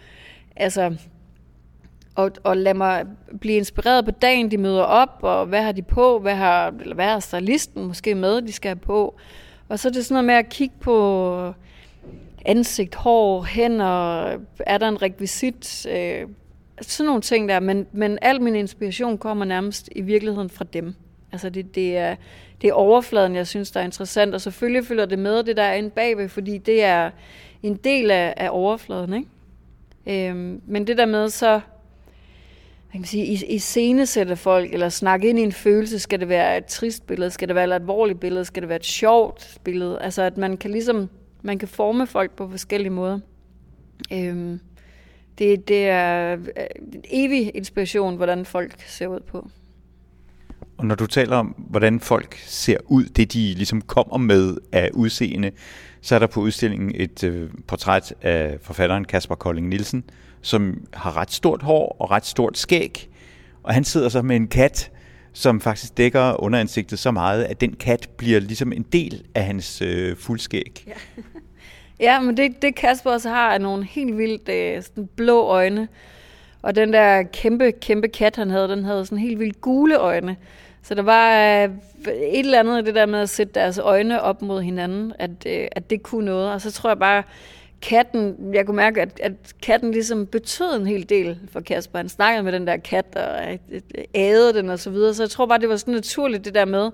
altså 0.55 0.95
og, 2.15 2.31
og 2.43 2.57
lad 2.57 2.73
mig 2.73 3.05
blive 3.39 3.57
inspireret 3.57 4.05
på 4.05 4.11
dagen, 4.11 4.51
de 4.51 4.57
møder 4.57 4.83
op, 4.83 5.19
og 5.21 5.45
hvad 5.45 5.61
har 5.61 5.71
de 5.71 5.81
på, 5.81 6.19
hvad 6.19 6.35
har, 6.35 6.73
eller 6.81 6.95
hvad 6.95 7.05
har 7.05 7.19
stylisten 7.19 7.85
måske 7.85 8.15
med, 8.15 8.41
de 8.41 8.51
skal 8.51 8.69
have 8.69 8.75
på. 8.75 9.15
Og 9.69 9.79
så 9.79 9.87
er 9.87 9.91
det 9.91 10.05
sådan 10.05 10.13
noget 10.15 10.25
med 10.25 10.35
at 10.35 10.49
kigge 10.49 10.75
på 10.79 11.53
ansigt, 12.45 12.95
hår, 12.95 13.43
hænder, 13.43 14.21
er 14.59 14.77
der 14.77 14.87
en 14.87 15.01
rekvisit, 15.01 15.85
øh, 15.89 16.27
sådan 16.81 17.05
nogle 17.05 17.21
ting 17.21 17.49
der, 17.49 17.59
men, 17.59 17.87
men 17.91 18.17
al 18.21 18.41
min 18.41 18.55
inspiration 18.55 19.17
kommer 19.17 19.45
nærmest 19.45 19.89
i 19.95 20.01
virkeligheden 20.01 20.49
fra 20.49 20.65
dem. 20.73 20.95
Altså 21.31 21.49
det, 21.49 21.75
det, 21.75 21.97
er, 21.97 22.15
det 22.61 22.69
er 22.69 22.73
overfladen, 22.73 23.35
jeg 23.35 23.47
synes, 23.47 23.71
der 23.71 23.79
er 23.79 23.83
interessant, 23.83 24.33
og 24.33 24.41
selvfølgelig 24.41 24.85
følger 24.85 25.05
det 25.05 25.19
med 25.19 25.43
det, 25.43 25.57
der 25.57 25.63
er 25.63 25.73
inde 25.73 25.89
bagved, 25.89 26.29
fordi 26.29 26.57
det 26.57 26.83
er 26.83 27.11
en 27.63 27.75
del 27.75 28.11
af, 28.11 28.33
af 28.37 28.49
overfladen, 28.51 29.13
ikke? 29.13 30.29
Øhm, 30.29 30.61
men 30.65 30.87
det 30.87 30.97
der 30.97 31.05
med 31.05 31.29
så 31.29 31.61
man 32.93 33.01
kan 33.01 33.07
sige, 33.07 33.25
i, 33.25 33.55
i 33.55 33.59
scenesætte 33.59 34.35
folk, 34.35 34.73
eller 34.73 34.89
snakke 34.89 35.29
ind 35.29 35.39
i 35.39 35.41
en 35.41 35.51
følelse, 35.51 35.99
skal 35.99 36.19
det 36.19 36.29
være 36.29 36.57
et 36.57 36.65
trist 36.65 37.07
billede, 37.07 37.31
skal 37.31 37.47
det 37.47 37.55
være 37.55 37.65
et 37.65 37.73
alvorligt 37.73 38.19
billede, 38.19 38.45
skal 38.45 38.61
det 38.61 38.69
være 38.69 38.75
et 38.75 38.85
sjovt 38.85 39.57
billede. 39.63 40.01
Altså 40.01 40.21
at 40.21 40.37
man 40.37 40.57
kan 40.57 40.71
ligesom, 40.71 41.09
man 41.41 41.59
kan 41.59 41.67
forme 41.67 42.07
folk 42.07 42.31
på 42.31 42.49
forskellige 42.49 42.89
måder. 42.89 43.19
Øhm, 44.13 44.59
det, 45.37 45.67
det 45.67 45.89
er 45.89 46.33
en 46.93 47.03
evig 47.09 47.51
inspiration, 47.55 48.15
hvordan 48.15 48.45
folk 48.45 48.81
ser 48.87 49.07
ud 49.07 49.19
på. 49.19 49.47
Og 50.81 50.87
når 50.87 50.95
du 50.95 51.07
taler 51.07 51.35
om, 51.35 51.47
hvordan 51.57 51.99
folk 51.99 52.37
ser 52.45 52.77
ud, 52.85 53.03
det 53.03 53.33
de 53.33 53.53
ligesom 53.53 53.81
kommer 53.81 54.17
med 54.17 54.57
af 54.71 54.89
udseende, 54.93 55.51
så 56.01 56.15
er 56.15 56.19
der 56.19 56.27
på 56.27 56.39
udstillingen 56.39 56.91
et 56.95 57.23
øh, 57.23 57.49
portræt 57.67 58.13
af 58.21 58.57
forfatteren 58.61 59.05
Kasper 59.05 59.35
Kolding 59.35 59.67
Nielsen, 59.67 60.03
som 60.41 60.87
har 60.93 61.17
ret 61.17 61.31
stort 61.31 61.61
hår 61.61 61.95
og 61.99 62.11
ret 62.11 62.25
stort 62.25 62.57
skæg. 62.57 63.09
Og 63.63 63.73
han 63.73 63.83
sidder 63.83 64.09
så 64.09 64.21
med 64.21 64.35
en 64.35 64.47
kat, 64.47 64.91
som 65.33 65.61
faktisk 65.61 65.97
dækker 65.97 66.43
underansigtet 66.43 66.99
så 66.99 67.11
meget, 67.11 67.43
at 67.43 67.61
den 67.61 67.73
kat 67.73 68.09
bliver 68.17 68.39
ligesom 68.39 68.73
en 68.73 68.85
del 68.93 69.23
af 69.35 69.45
hans 69.45 69.81
øh, 69.81 70.17
fuldskæg. 70.17 70.85
Ja. 70.87 71.23
ja, 72.11 72.19
men 72.19 72.37
det, 72.37 72.61
det 72.61 72.75
Kasper 72.75 73.11
også 73.11 73.29
har, 73.29 73.53
er 73.53 73.57
nogle 73.57 73.85
helt 73.85 74.17
vildt 74.17 74.49
øh, 74.49 74.83
sådan 74.83 75.09
blå 75.15 75.41
øjne. 75.41 75.87
Og 76.61 76.75
den 76.75 76.93
der 76.93 77.23
kæmpe, 77.23 77.71
kæmpe 77.71 78.07
kat, 78.07 78.35
han 78.35 78.49
havde, 78.49 78.67
den 78.67 78.83
havde 78.83 79.05
sådan 79.05 79.17
helt 79.17 79.39
vildt 79.39 79.61
gule 79.61 79.97
øjne. 79.97 80.35
Så 80.83 80.95
der 80.95 81.01
var 81.01 81.61
øh, 81.63 81.69
et 82.07 82.39
eller 82.39 82.59
andet 82.59 82.81
i 82.81 82.85
det 82.85 82.95
der 82.95 83.05
med 83.05 83.19
at 83.19 83.29
sætte 83.29 83.53
deres 83.53 83.77
øjne 83.77 84.21
op 84.21 84.41
mod 84.41 84.61
hinanden, 84.61 85.13
at, 85.19 85.31
øh, 85.45 85.67
at 85.71 85.89
det 85.89 86.03
kunne 86.03 86.25
noget. 86.25 86.53
Og 86.53 86.61
så 86.61 86.71
tror 86.71 86.89
jeg 86.89 86.99
bare, 86.99 87.23
katten, 87.81 88.35
jeg 88.53 88.65
kunne 88.65 88.75
mærke, 88.77 89.01
at, 89.01 89.19
at 89.23 89.33
katten 89.61 89.91
ligesom 89.91 90.27
betød 90.27 90.79
en 90.79 90.87
hel 90.87 91.09
del 91.09 91.39
for 91.51 91.59
Kasper. 91.59 91.99
Han 91.99 92.09
snakkede 92.09 92.43
med 92.43 92.51
den 92.51 92.67
der 92.67 92.77
kat 92.77 93.05
og 93.15 93.51
øh, 93.51 93.57
øh, 93.71 94.03
ædede 94.15 94.53
den 94.53 94.69
og 94.69 94.79
så 94.79 94.89
videre. 94.89 95.13
Så 95.13 95.23
jeg 95.23 95.29
tror 95.29 95.45
bare, 95.45 95.59
det 95.59 95.69
var 95.69 95.77
sådan 95.77 95.93
naturligt 95.93 96.45
det 96.45 96.55
der 96.55 96.65
med 96.65 96.91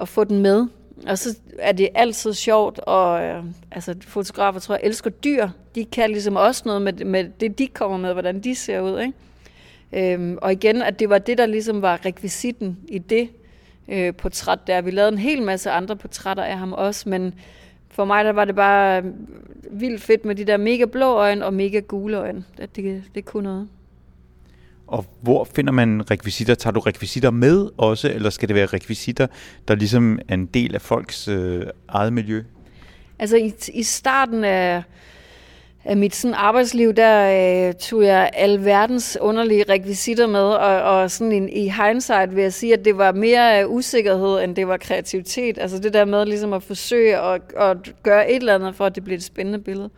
at 0.00 0.08
få 0.08 0.24
den 0.24 0.38
med. 0.38 0.66
Og 1.06 1.18
så 1.18 1.38
er 1.58 1.72
det 1.72 1.88
altid 1.94 2.32
sjovt, 2.32 2.78
og 2.78 3.22
øh, 3.22 3.44
altså, 3.70 3.94
fotografer 4.00 4.60
tror 4.60 4.74
jeg 4.74 4.84
elsker 4.84 5.10
dyr. 5.10 5.48
De 5.74 5.84
kan 5.84 6.10
ligesom 6.10 6.36
også 6.36 6.62
noget 6.66 6.82
med, 6.82 6.92
med 6.92 7.24
det, 7.40 7.58
de 7.58 7.66
kommer 7.66 7.96
med, 7.96 8.12
hvordan 8.12 8.40
de 8.40 8.54
ser 8.54 8.80
ud. 8.80 9.00
Ikke? 9.00 9.12
Øhm, 9.96 10.38
og 10.42 10.52
igen, 10.52 10.82
at 10.82 10.98
det 10.98 11.08
var 11.10 11.18
det, 11.18 11.38
der 11.38 11.46
ligesom 11.46 11.82
var 11.82 12.06
rekvisitten 12.06 12.78
i 12.88 12.98
det 12.98 13.28
øh, 13.88 14.14
portræt 14.14 14.58
der. 14.66 14.80
Vi 14.80 14.90
lavede 14.90 15.12
en 15.12 15.18
hel 15.18 15.42
masse 15.42 15.70
andre 15.70 15.96
portrætter 15.96 16.42
af 16.42 16.58
ham 16.58 16.72
også, 16.72 17.08
men 17.08 17.34
for 17.90 18.04
mig 18.04 18.24
der 18.24 18.32
var 18.32 18.44
det 18.44 18.54
bare 18.54 19.02
øh, 19.02 19.10
vildt 19.70 20.02
fedt 20.02 20.24
med 20.24 20.34
de 20.34 20.44
der 20.44 20.56
mega 20.56 20.84
blå 20.84 21.06
øjne 21.06 21.44
og 21.44 21.54
mega 21.54 21.78
gule 21.78 22.18
øjne. 22.18 22.44
At 22.58 22.76
det, 22.76 23.02
det 23.14 23.24
kunne 23.24 23.42
noget. 23.42 23.68
Og 24.86 25.04
hvor 25.20 25.44
finder 25.44 25.72
man 25.72 26.10
rekvisitter? 26.10 26.54
Tager 26.54 26.72
du 26.72 26.80
rekvisitter 26.80 27.30
med 27.30 27.68
også, 27.76 28.08
eller 28.08 28.30
skal 28.30 28.48
det 28.48 28.56
være 28.56 28.66
rekvisitter, 28.66 29.26
der 29.68 29.74
ligesom 29.74 30.18
er 30.28 30.34
en 30.34 30.46
del 30.46 30.74
af 30.74 30.80
folks 30.80 31.28
øh, 31.28 31.66
eget 31.88 32.12
miljø? 32.12 32.42
Altså 33.18 33.36
i, 33.36 33.52
i 33.74 33.82
starten 33.82 34.44
af 34.44 34.82
af 35.84 35.96
mit 35.96 36.14
sådan 36.14 36.34
arbejdsliv, 36.34 36.94
der 36.94 37.68
øh, 37.68 37.74
tog 37.74 38.04
jeg 38.04 38.30
alverdens 38.34 39.18
underlige 39.20 39.64
rekvisitter 39.68 40.26
med, 40.26 40.40
og, 40.40 40.82
og 40.82 41.10
sådan 41.10 41.32
en, 41.32 41.48
i 41.48 41.68
hindsight 41.68 42.36
vil 42.36 42.42
jeg 42.42 42.52
sige, 42.52 42.72
at 42.72 42.84
det 42.84 42.98
var 42.98 43.12
mere 43.12 43.62
øh, 43.62 43.70
usikkerhed, 43.70 44.44
end 44.44 44.56
det 44.56 44.68
var 44.68 44.76
kreativitet. 44.76 45.58
Altså 45.58 45.78
det 45.78 45.92
der 45.92 46.04
med 46.04 46.26
ligesom 46.26 46.52
at 46.52 46.62
forsøge 46.62 47.18
at, 47.18 47.40
at 47.56 47.76
gøre 48.02 48.30
et 48.30 48.36
eller 48.36 48.54
andet, 48.54 48.74
for 48.74 48.86
at 48.86 48.94
det 48.94 49.04
bliver 49.04 49.16
et 49.16 49.24
spændende 49.24 49.58
billede. 49.58 49.90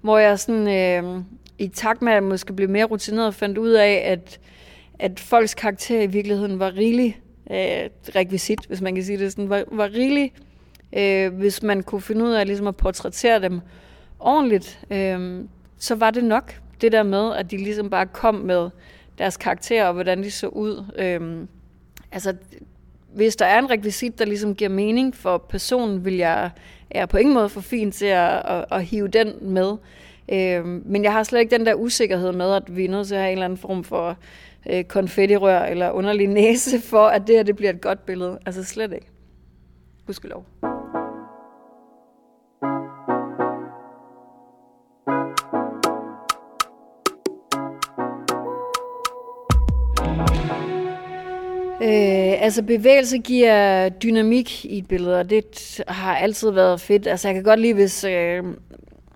Hvor 0.00 0.18
jeg 0.18 0.38
sådan, 0.38 0.68
øh, 0.68 1.22
i 1.58 1.68
takt 1.68 2.02
med 2.02 2.12
at 2.12 2.14
jeg 2.14 2.22
måske 2.22 2.52
blev 2.52 2.68
mere 2.68 2.84
rutineret, 2.84 3.34
fandt 3.34 3.58
ud 3.58 3.70
af, 3.70 4.02
at, 4.06 4.40
at 4.98 5.20
folks 5.20 5.54
karakter 5.54 6.00
i 6.00 6.06
virkeligheden 6.06 6.58
var 6.58 6.76
rigelig 6.76 7.20
øh, 7.50 7.90
rekvisit, 8.16 8.60
hvis 8.68 8.80
man 8.80 8.94
kan 8.94 9.04
sige 9.04 9.18
det 9.18 9.32
sådan, 9.32 9.48
var, 9.48 9.64
var 9.72 9.90
rigelig, 9.94 10.32
øh, 10.92 11.34
hvis 11.34 11.62
man 11.62 11.82
kunne 11.82 12.00
finde 12.00 12.24
ud 12.24 12.30
af 12.30 12.46
ligesom 12.46 12.66
at 12.66 12.76
portrættere 12.76 13.40
dem, 13.40 13.60
ordentligt, 14.22 14.80
øh, 14.90 15.44
så 15.78 15.94
var 15.94 16.10
det 16.10 16.24
nok 16.24 16.60
det 16.80 16.92
der 16.92 17.02
med, 17.02 17.34
at 17.34 17.50
de 17.50 17.56
ligesom 17.56 17.90
bare 17.90 18.06
kom 18.06 18.34
med 18.34 18.70
deres 19.18 19.36
karakterer 19.36 19.86
og 19.86 19.94
hvordan 19.94 20.22
de 20.22 20.30
så 20.30 20.46
ud. 20.46 20.84
Øh, 20.98 21.46
altså, 22.12 22.34
hvis 23.14 23.36
der 23.36 23.46
er 23.46 23.58
en 23.58 23.70
rekvisit, 23.70 24.18
der 24.18 24.24
ligesom 24.24 24.54
giver 24.54 24.70
mening 24.70 25.16
for 25.16 25.38
personen, 25.38 26.04
vil 26.04 26.16
jeg, 26.16 26.50
er 26.90 27.06
på 27.06 27.16
ingen 27.16 27.34
måde 27.34 27.48
for 27.48 27.60
fin 27.60 27.92
til 27.92 28.06
at, 28.06 28.42
at, 28.46 28.64
at 28.70 28.84
hive 28.84 29.08
den 29.08 29.32
med. 29.40 29.76
Øh, 30.32 30.66
men 30.66 31.04
jeg 31.04 31.12
har 31.12 31.22
slet 31.22 31.40
ikke 31.40 31.58
den 31.58 31.66
der 31.66 31.74
usikkerhed 31.74 32.32
med, 32.32 32.54
at 32.54 32.76
vi 32.76 32.84
er 32.84 32.88
nødt 32.88 33.08
til 33.08 33.14
at 33.14 33.20
have 33.20 33.32
en 33.32 33.38
eller 33.38 33.44
anden 33.44 33.58
form 33.58 33.84
for 33.84 34.16
øh, 34.70 34.84
konfettirør 34.84 35.64
eller 35.64 35.90
underlig 35.90 36.28
næse 36.28 36.80
for, 36.80 37.06
at 37.06 37.26
det 37.26 37.36
her 37.36 37.42
det 37.42 37.56
bliver 37.56 37.70
et 37.70 37.80
godt 37.80 38.06
billede. 38.06 38.38
Altså 38.46 38.64
slet 38.64 38.92
ikke. 38.92 39.06
Gudskelov. 40.06 40.71
Øh, 51.82 52.42
altså 52.42 52.62
bevægelse 52.62 53.18
giver 53.18 53.88
dynamik 53.88 54.64
i 54.64 54.78
et 54.78 54.88
billede, 54.88 55.18
og 55.18 55.30
det 55.30 55.80
har 55.88 56.16
altid 56.16 56.50
været 56.50 56.80
fedt. 56.80 57.06
Altså 57.06 57.28
jeg 57.28 57.34
kan 57.34 57.44
godt 57.44 57.60
lide, 57.60 57.74
hvis, 57.74 58.04
øh, 58.04 58.44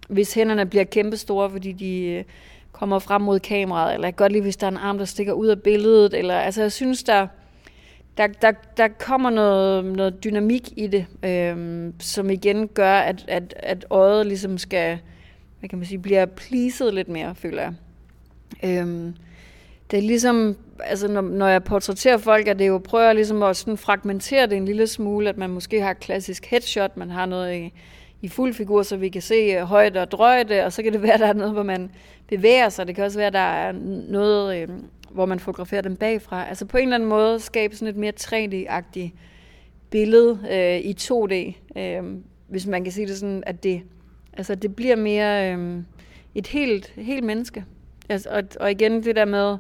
hvis 0.08 0.34
hænderne 0.34 0.66
bliver 0.66 0.84
kæmpestore, 0.84 1.50
fordi 1.50 1.72
de 1.72 2.02
øh, 2.02 2.24
kommer 2.72 2.98
frem 2.98 3.22
mod 3.22 3.40
kameraet, 3.40 3.94
eller 3.94 4.06
jeg 4.06 4.14
kan 4.14 4.24
godt 4.24 4.32
lide, 4.32 4.42
hvis 4.42 4.56
der 4.56 4.66
er 4.66 4.70
en 4.70 4.76
arm, 4.76 4.98
der 4.98 5.04
stikker 5.04 5.32
ud 5.32 5.46
af 5.46 5.62
billedet, 5.62 6.14
eller 6.14 6.34
altså 6.34 6.62
jeg 6.62 6.72
synes, 6.72 7.02
der, 7.02 7.26
der, 8.16 8.26
der, 8.26 8.52
der 8.76 8.88
kommer 8.88 9.30
noget, 9.30 9.84
noget 9.84 10.24
dynamik 10.24 10.72
i 10.76 10.86
det, 10.86 11.06
øh, 11.22 11.92
som 11.98 12.30
igen 12.30 12.68
gør, 12.68 12.94
at, 12.94 13.24
at, 13.28 13.54
at 13.56 13.86
øjet 13.90 14.26
ligesom 14.26 14.58
skal, 14.58 14.98
hvad 15.60 15.68
kan 15.68 15.78
man 15.78 15.86
sige, 15.86 15.98
bliver 15.98 16.26
pleaset 16.26 16.94
lidt 16.94 17.08
mere, 17.08 17.34
føler 17.34 17.62
jeg. 17.62 17.72
Øh, 18.62 19.12
det 19.90 19.96
er 19.96 20.02
ligesom, 20.02 20.56
altså 20.84 21.08
når, 21.08 21.20
når 21.20 21.48
jeg 21.48 21.64
portrætterer 21.64 22.18
folk, 22.18 22.48
at 22.48 22.58
det 22.58 22.68
jo 22.68 22.78
prøver 22.78 23.12
ligesom 23.12 23.42
at 23.42 23.56
sådan 23.56 23.76
fragmentere 23.76 24.46
det 24.46 24.56
en 24.56 24.64
lille 24.64 24.86
smule, 24.86 25.28
at 25.28 25.36
man 25.36 25.50
måske 25.50 25.82
har 25.82 25.90
et 25.90 26.00
klassisk 26.00 26.46
headshot, 26.46 26.96
man 26.96 27.10
har 27.10 27.26
noget 27.26 27.56
i, 27.56 27.72
i 28.22 28.28
fuld 28.28 28.54
figur, 28.54 28.82
så 28.82 28.96
vi 28.96 29.08
kan 29.08 29.22
se 29.22 29.34
øh, 29.34 29.62
højde 29.62 30.02
og 30.02 30.10
drøjde, 30.10 30.54
øh, 30.54 30.64
og 30.64 30.72
så 30.72 30.82
kan 30.82 30.92
det 30.92 31.02
være, 31.06 31.12
at 31.12 31.20
der 31.20 31.26
er 31.26 31.32
noget, 31.32 31.52
hvor 31.52 31.62
man 31.62 31.90
bevæger 32.28 32.68
sig. 32.68 32.86
Det 32.86 32.94
kan 32.94 33.04
også 33.04 33.18
være, 33.18 33.26
at 33.26 33.32
der 33.32 33.38
er 33.38 33.72
noget, 34.08 34.56
øh, 34.56 34.68
hvor 35.10 35.26
man 35.26 35.40
fotograferer 35.40 35.82
dem 35.82 35.96
bagfra. 35.96 36.48
Altså 36.48 36.66
på 36.66 36.76
en 36.76 36.82
eller 36.82 36.94
anden 36.94 37.08
måde 37.08 37.40
skabe 37.40 37.76
sådan 37.76 37.88
et 37.88 37.96
mere 37.96 38.12
3D-agtigt 38.20 39.10
billede 39.90 40.38
øh, 40.50 40.80
i 40.80 40.96
2D, 41.00 41.34
øh, 41.80 42.02
hvis 42.48 42.66
man 42.66 42.84
kan 42.84 42.92
sige 42.92 43.06
det 43.06 43.18
sådan, 43.18 43.42
at 43.46 43.62
det, 43.62 43.82
altså 44.32 44.54
det 44.54 44.76
bliver 44.76 44.96
mere 44.96 45.52
øh, 45.52 45.82
et 46.34 46.46
helt, 46.46 46.92
helt 46.96 47.24
menneske. 47.24 47.64
Altså, 48.08 48.28
og, 48.30 48.42
og 48.60 48.70
igen 48.70 49.02
det 49.04 49.16
der 49.16 49.24
med, 49.24 49.56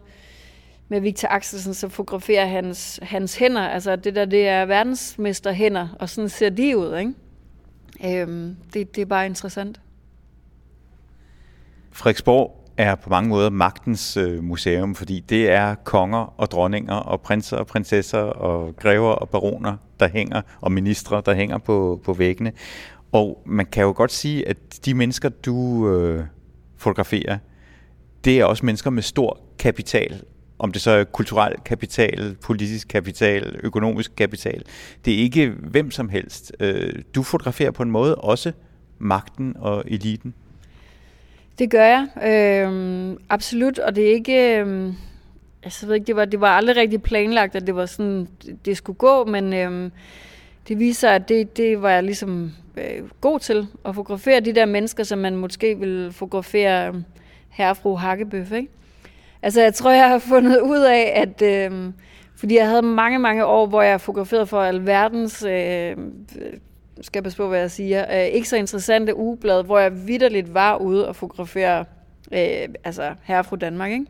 med 0.88 1.00
Victor 1.00 1.28
Axelsen, 1.28 1.74
så 1.74 1.88
fotograferer 1.88 2.46
hans, 2.46 3.00
hans 3.02 3.36
hænder, 3.36 3.62
altså 3.62 3.96
det 3.96 4.14
der, 4.14 4.24
det 4.24 4.48
er 4.48 4.64
verdensmester 4.64 5.52
hænder, 5.52 5.88
og 6.00 6.08
sådan 6.08 6.28
ser 6.28 6.50
de 6.50 6.78
ud, 6.78 6.96
ikke? 6.98 8.22
Øhm, 8.22 8.56
det, 8.74 8.96
det 8.96 9.02
er 9.02 9.06
bare 9.06 9.26
interessant. 9.26 9.80
Frederiksborg 11.92 12.66
er 12.76 12.94
på 12.94 13.10
mange 13.10 13.28
måder 13.28 13.50
magtens 13.50 14.16
øh, 14.16 14.44
museum, 14.44 14.94
fordi 14.94 15.20
det 15.20 15.50
er 15.50 15.74
konger 15.74 16.34
og 16.40 16.50
dronninger 16.50 16.94
og 16.94 17.20
prinser 17.20 17.56
og 17.56 17.66
prinsesser 17.66 18.18
og 18.18 18.76
grever 18.76 19.12
og 19.12 19.28
baroner, 19.28 19.76
der 20.00 20.08
hænger, 20.08 20.42
og 20.60 20.72
ministre, 20.72 21.22
der 21.26 21.34
hænger 21.34 21.58
på, 21.58 22.00
på 22.04 22.12
væggene. 22.12 22.52
Og 23.12 23.42
man 23.46 23.66
kan 23.66 23.82
jo 23.84 23.92
godt 23.96 24.12
sige, 24.12 24.48
at 24.48 24.56
de 24.84 24.94
mennesker, 24.94 25.28
du 25.28 25.88
øh, 25.90 26.24
fotograferer, 26.76 27.38
det 28.24 28.40
er 28.40 28.44
også 28.44 28.66
mennesker 28.66 28.90
med 28.90 29.02
stor 29.02 29.40
kapital. 29.58 30.22
Om 30.58 30.72
det 30.72 30.82
så 30.82 30.90
er 30.90 31.04
kulturel 31.04 31.54
kapital, 31.64 32.36
politisk 32.42 32.88
kapital, 32.88 33.60
økonomisk 33.62 34.16
kapital. 34.16 34.62
Det 35.04 35.14
er 35.14 35.18
ikke 35.18 35.48
hvem 35.48 35.90
som 35.90 36.08
helst. 36.08 36.52
Øh, 36.60 36.92
du 37.14 37.22
fotograferer 37.22 37.70
på 37.70 37.82
en 37.82 37.90
måde 37.90 38.14
også 38.14 38.52
magten 38.98 39.56
og 39.58 39.84
eliten. 39.86 40.34
Det 41.58 41.70
gør 41.70 41.84
jeg. 41.84 42.06
Øh, 42.26 43.16
absolut. 43.28 43.78
Og 43.78 43.96
det 43.96 44.08
er 44.08 44.12
ikke... 44.12 44.58
Øh, 44.58 44.92
altså, 45.62 45.86
jeg 45.86 45.88
ved 45.88 45.94
ikke, 45.94 46.06
det 46.06 46.16
var, 46.16 46.24
det 46.24 46.40
var 46.40 46.48
aldrig 46.56 46.76
rigtig 46.76 47.02
planlagt, 47.02 47.56
at 47.56 47.66
det 47.66 47.76
var 47.76 47.86
sådan, 47.86 48.28
det 48.64 48.76
skulle 48.76 48.96
gå, 48.98 49.24
men 49.24 49.52
øh, 49.52 49.90
det 50.68 50.78
viser, 50.78 51.10
at 51.10 51.28
det, 51.28 51.56
det 51.56 51.82
var 51.82 51.90
jeg 51.90 52.02
ligesom 52.02 52.52
øh, 52.76 53.08
god 53.20 53.40
til 53.40 53.66
at 53.84 53.94
fotografere 53.94 54.40
de 54.40 54.54
der 54.54 54.66
mennesker, 54.66 55.04
som 55.04 55.18
man 55.18 55.36
måske 55.36 55.78
vil 55.78 56.12
fotografere 56.12 56.88
øh, 56.88 56.94
herre 57.48 57.70
og 57.70 57.76
fru 57.76 57.96
Hakkebøf, 57.96 58.52
ikke? 58.52 58.68
Altså, 59.42 59.62
jeg 59.62 59.74
tror, 59.74 59.90
jeg 59.90 60.08
har 60.08 60.18
fundet 60.18 60.60
ud 60.60 60.80
af, 60.80 61.12
at... 61.14 61.42
Øh, 61.42 61.92
fordi 62.36 62.56
jeg 62.56 62.68
havde 62.68 62.82
mange, 62.82 63.18
mange 63.18 63.46
år, 63.46 63.66
hvor 63.66 63.82
jeg 63.82 64.00
fotograferede 64.00 64.46
for 64.46 64.60
alverdens, 64.60 65.42
øh, 65.42 65.96
skal 67.00 67.18
jeg 67.18 67.22
passe 67.22 67.36
på, 67.36 67.48
hvad 67.48 67.60
jeg 67.60 67.70
siger, 67.70 68.20
øh, 68.20 68.26
ikke 68.26 68.48
så 68.48 68.56
interessante 68.56 69.16
ugeblad, 69.16 69.64
hvor 69.64 69.78
jeg 69.78 70.06
vidderligt 70.06 70.54
var 70.54 70.76
ude 70.76 71.08
og 71.08 71.16
fotografere 71.16 71.84
øh, 72.32 72.68
altså 72.84 73.14
herre 73.22 73.38
og 73.38 73.46
fru 73.46 73.56
Danmark, 73.56 73.92
ikke? 73.92 74.06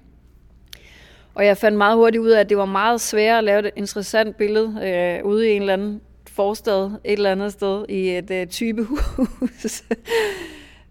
Og 1.34 1.46
jeg 1.46 1.56
fandt 1.56 1.78
meget 1.78 1.96
hurtigt 1.96 2.20
ud 2.20 2.30
af, 2.30 2.40
at 2.40 2.48
det 2.48 2.56
var 2.56 2.64
meget 2.64 3.00
sværere 3.00 3.38
at 3.38 3.44
lave 3.44 3.58
et 3.58 3.70
interessant 3.76 4.36
billede 4.36 4.80
øh, 4.82 5.24
ude 5.24 5.48
i 5.48 5.52
en 5.52 5.62
eller 5.62 5.72
anden 5.72 6.00
forstad, 6.28 6.84
et 6.84 7.12
eller 7.12 7.32
andet 7.32 7.52
sted 7.52 7.84
i 7.88 8.16
et 8.16 8.30
øh, 8.30 8.46
typehus 8.46 9.82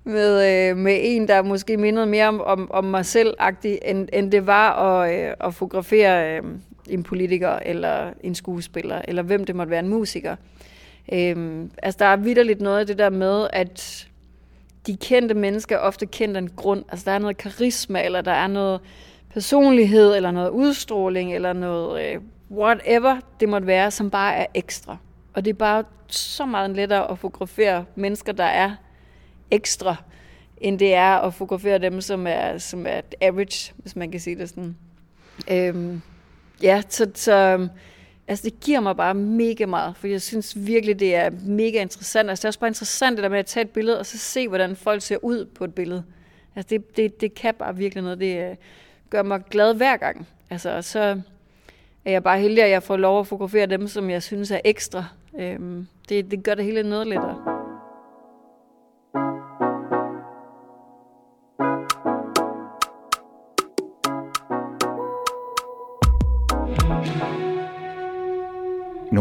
med, 0.06 0.70
øh, 0.70 0.78
med 0.78 1.00
en, 1.02 1.28
der 1.28 1.42
måske 1.42 1.78
mindede 1.78 2.06
mere 2.06 2.28
om, 2.28 2.42
om, 2.42 2.72
om 2.72 2.84
mig 2.84 3.06
selv 3.06 3.34
end, 3.62 4.10
end 4.14 4.32
det 4.32 4.48
var 4.48 4.74
at, 4.74 5.14
øh, 5.14 5.34
at 5.40 5.54
fotografere 5.54 6.38
øh, 6.38 6.44
en 6.90 7.04
politiker 7.04 7.50
eller 7.50 8.12
en 8.24 8.36
skuespiller, 8.36 9.02
eller 9.08 9.24
hvem 9.24 9.46
det 9.46 9.56
måtte 9.56 9.70
være, 9.70 9.80
en 9.80 9.90
musiker. 9.90 10.36
Øh, 11.14 11.66
altså, 11.84 11.98
der 12.00 12.06
er 12.06 12.16
vidderligt 12.16 12.62
noget 12.62 12.80
af 12.80 12.88
det 12.88 12.98
der 12.98 13.10
med, 13.10 13.48
at 13.54 14.08
de 14.88 14.98
kendte 14.98 15.36
mennesker 15.36 15.78
ofte 15.78 16.06
kendt 16.06 16.38
en 16.38 16.50
grund. 16.56 16.84
Altså, 16.90 17.06
der 17.06 17.12
er 17.12 17.20
noget 17.20 17.38
karisma, 17.38 18.06
eller 18.06 18.22
der 18.22 18.32
er 18.32 18.48
noget 18.48 18.82
personlighed, 19.34 20.16
eller 20.16 20.32
noget 20.32 20.50
udstråling, 20.50 21.36
eller 21.36 21.54
noget 21.54 22.06
øh, 22.06 22.22
whatever 22.52 23.18
det 23.40 23.50
måtte 23.50 23.68
være, 23.68 23.92
som 23.92 24.10
bare 24.10 24.36
er 24.36 24.46
ekstra. 24.54 24.98
Og 25.34 25.46
det 25.46 25.52
er 25.52 25.58
bare 25.58 25.84
så 26.08 26.46
meget 26.46 26.70
lettere 26.70 27.12
at 27.12 27.20
fotografere 27.20 27.86
mennesker, 27.96 28.32
der 28.32 28.44
er 28.44 28.72
ekstra, 29.52 29.96
end 30.58 30.80
det 30.80 30.94
er 30.94 31.18
at 31.18 31.34
fotografere 31.34 31.78
dem, 31.78 32.02
som 32.02 32.28
er, 32.28 32.58
som 32.58 32.86
er 32.88 33.02
average, 33.22 33.74
hvis 33.78 33.96
man 33.96 34.12
kan 34.12 34.20
sige 34.20 34.36
det 34.36 34.50
sådan. 34.50 34.76
Øhm, 35.52 36.02
ja, 36.62 36.82
så, 36.90 37.12
så 37.14 37.34
øhm, 37.34 37.70
altså 38.28 38.44
det 38.44 38.60
giver 38.60 38.80
mig 38.80 38.98
bare 38.98 39.14
mega 39.14 39.66
meget, 39.66 39.96
for 39.98 40.08
jeg 40.08 40.22
synes 40.22 40.68
virkelig, 40.68 41.00
det 41.00 41.16
er 41.16 41.30
mega 41.46 41.82
interessant. 41.82 42.30
Altså 42.30 42.42
det 42.42 42.46
er 42.46 42.50
også 42.50 42.60
bare 42.60 42.68
interessant 42.68 43.18
det 43.18 43.24
der 43.24 43.30
med 43.30 43.40
at 43.40 43.46
tage 43.46 43.64
et 43.64 43.70
billede, 43.70 44.00
og 44.00 44.06
så 44.06 44.18
se, 44.18 44.48
hvordan 44.48 44.76
folk 44.76 45.02
ser 45.02 45.18
ud 45.24 45.46
på 45.46 45.64
et 45.64 45.76
billede. 45.76 46.04
Altså 46.56 46.70
det, 46.70 46.98
det, 46.98 47.22
det 47.22 47.34
kan 47.34 47.54
bare 47.54 47.76
virkelig 47.76 48.04
noget. 48.04 48.20
Det 48.20 48.50
øh, 48.50 48.56
gør 49.10 49.24
mig 49.24 49.42
glad 49.50 49.74
hver 49.74 49.98
gang. 49.98 50.28
Altså 50.50 50.82
så 50.82 51.22
er 52.06 52.12
jeg 52.12 52.24
bare 52.24 52.40
heldig, 52.40 52.64
at 52.64 52.70
jeg 52.70 52.84
får 52.84 52.98
lov 52.98 53.20
at 53.20 53.28
fotografere 53.28 53.66
dem, 53.66 53.88
som 53.88 54.10
jeg 54.10 54.24
synes 54.24 54.52
er 54.52 54.60
ekstra. 54.66 55.06
Øhm, 55.40 55.88
det, 56.10 56.32
det 56.32 56.44
gør 56.44 56.56
det 56.56 56.66
hele 56.66 56.90
noget 56.90 57.08
lettere. 57.08 57.55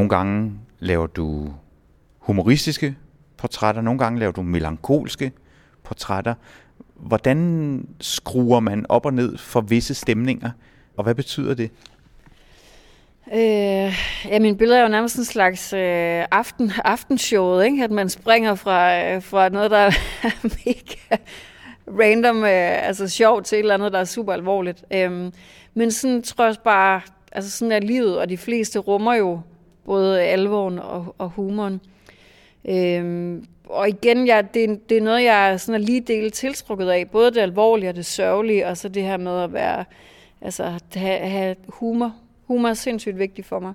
Nogle 0.04 0.16
gange 0.16 0.52
laver 0.78 1.06
du 1.06 1.52
humoristiske 2.18 2.96
portrætter, 3.36 3.82
nogle 3.82 3.98
gange 3.98 4.18
laver 4.18 4.32
du 4.32 4.42
melankolske 4.42 5.32
portrætter. 5.84 6.34
Hvordan 6.94 7.88
skruer 8.00 8.60
man 8.60 8.86
op 8.88 9.06
og 9.06 9.14
ned 9.14 9.38
for 9.38 9.60
visse 9.60 9.94
stemninger, 9.94 10.50
og 10.96 11.04
hvad 11.04 11.14
betyder 11.14 11.54
det? 11.54 11.70
Øh, 13.32 13.94
ja, 14.24 14.38
mine 14.38 14.56
billeder 14.56 14.78
er 14.78 14.82
jo 14.82 14.88
nærmest 14.88 15.16
en 15.16 15.24
slags 15.24 15.72
øh, 15.72 16.24
aften, 16.30 16.72
aftenshowet, 16.84 17.64
ikke? 17.64 17.84
at 17.84 17.90
man 17.90 18.08
springer 18.08 18.54
fra, 18.54 19.02
øh, 19.04 19.22
fra 19.22 19.48
noget, 19.48 19.70
der 19.70 19.76
er 20.22 20.42
mega 20.42 21.16
random, 21.88 22.36
øh, 22.44 22.86
altså 22.86 23.08
sjov 23.08 23.42
til 23.42 23.56
et 23.56 23.60
eller 23.60 23.74
andet, 23.74 23.92
der 23.92 23.98
er 23.98 24.04
super 24.04 24.32
alvorligt. 24.32 24.84
Øh, 24.94 25.32
men 25.74 25.90
sådan 25.90 26.22
tror 26.22 26.44
jeg 26.44 26.56
bare, 26.64 27.00
altså 27.32 27.50
sådan 27.50 27.72
er 27.72 27.80
livet, 27.80 28.18
og 28.18 28.28
de 28.28 28.36
fleste 28.36 28.78
rummer 28.78 29.14
jo 29.14 29.40
både 29.84 30.22
alvoren 30.22 30.78
og, 30.78 31.14
og 31.18 31.28
humoren. 31.28 31.80
Øhm, 32.64 33.46
og 33.64 33.88
igen, 33.88 34.26
jeg, 34.26 34.54
det, 34.54 34.88
det 34.88 34.96
er 34.96 35.02
noget, 35.02 35.24
jeg 35.24 35.52
er 35.52 35.78
lige 35.78 36.00
del 36.00 36.30
tiltrukket 36.30 36.88
af. 36.88 37.10
Både 37.10 37.30
det 37.30 37.40
alvorlige 37.40 37.88
og 37.88 37.96
det 37.96 38.06
sørgelige, 38.06 38.66
og 38.66 38.76
så 38.76 38.88
det 38.88 39.02
her 39.02 39.16
med 39.16 39.42
at 39.42 39.52
være, 39.52 39.84
altså, 40.40 40.72
have, 40.94 41.18
have 41.18 41.56
humor. 41.68 42.14
Humor 42.44 42.68
er 42.68 42.74
sindssygt 42.74 43.18
vigtigt 43.18 43.46
for 43.46 43.58
mig. 43.58 43.72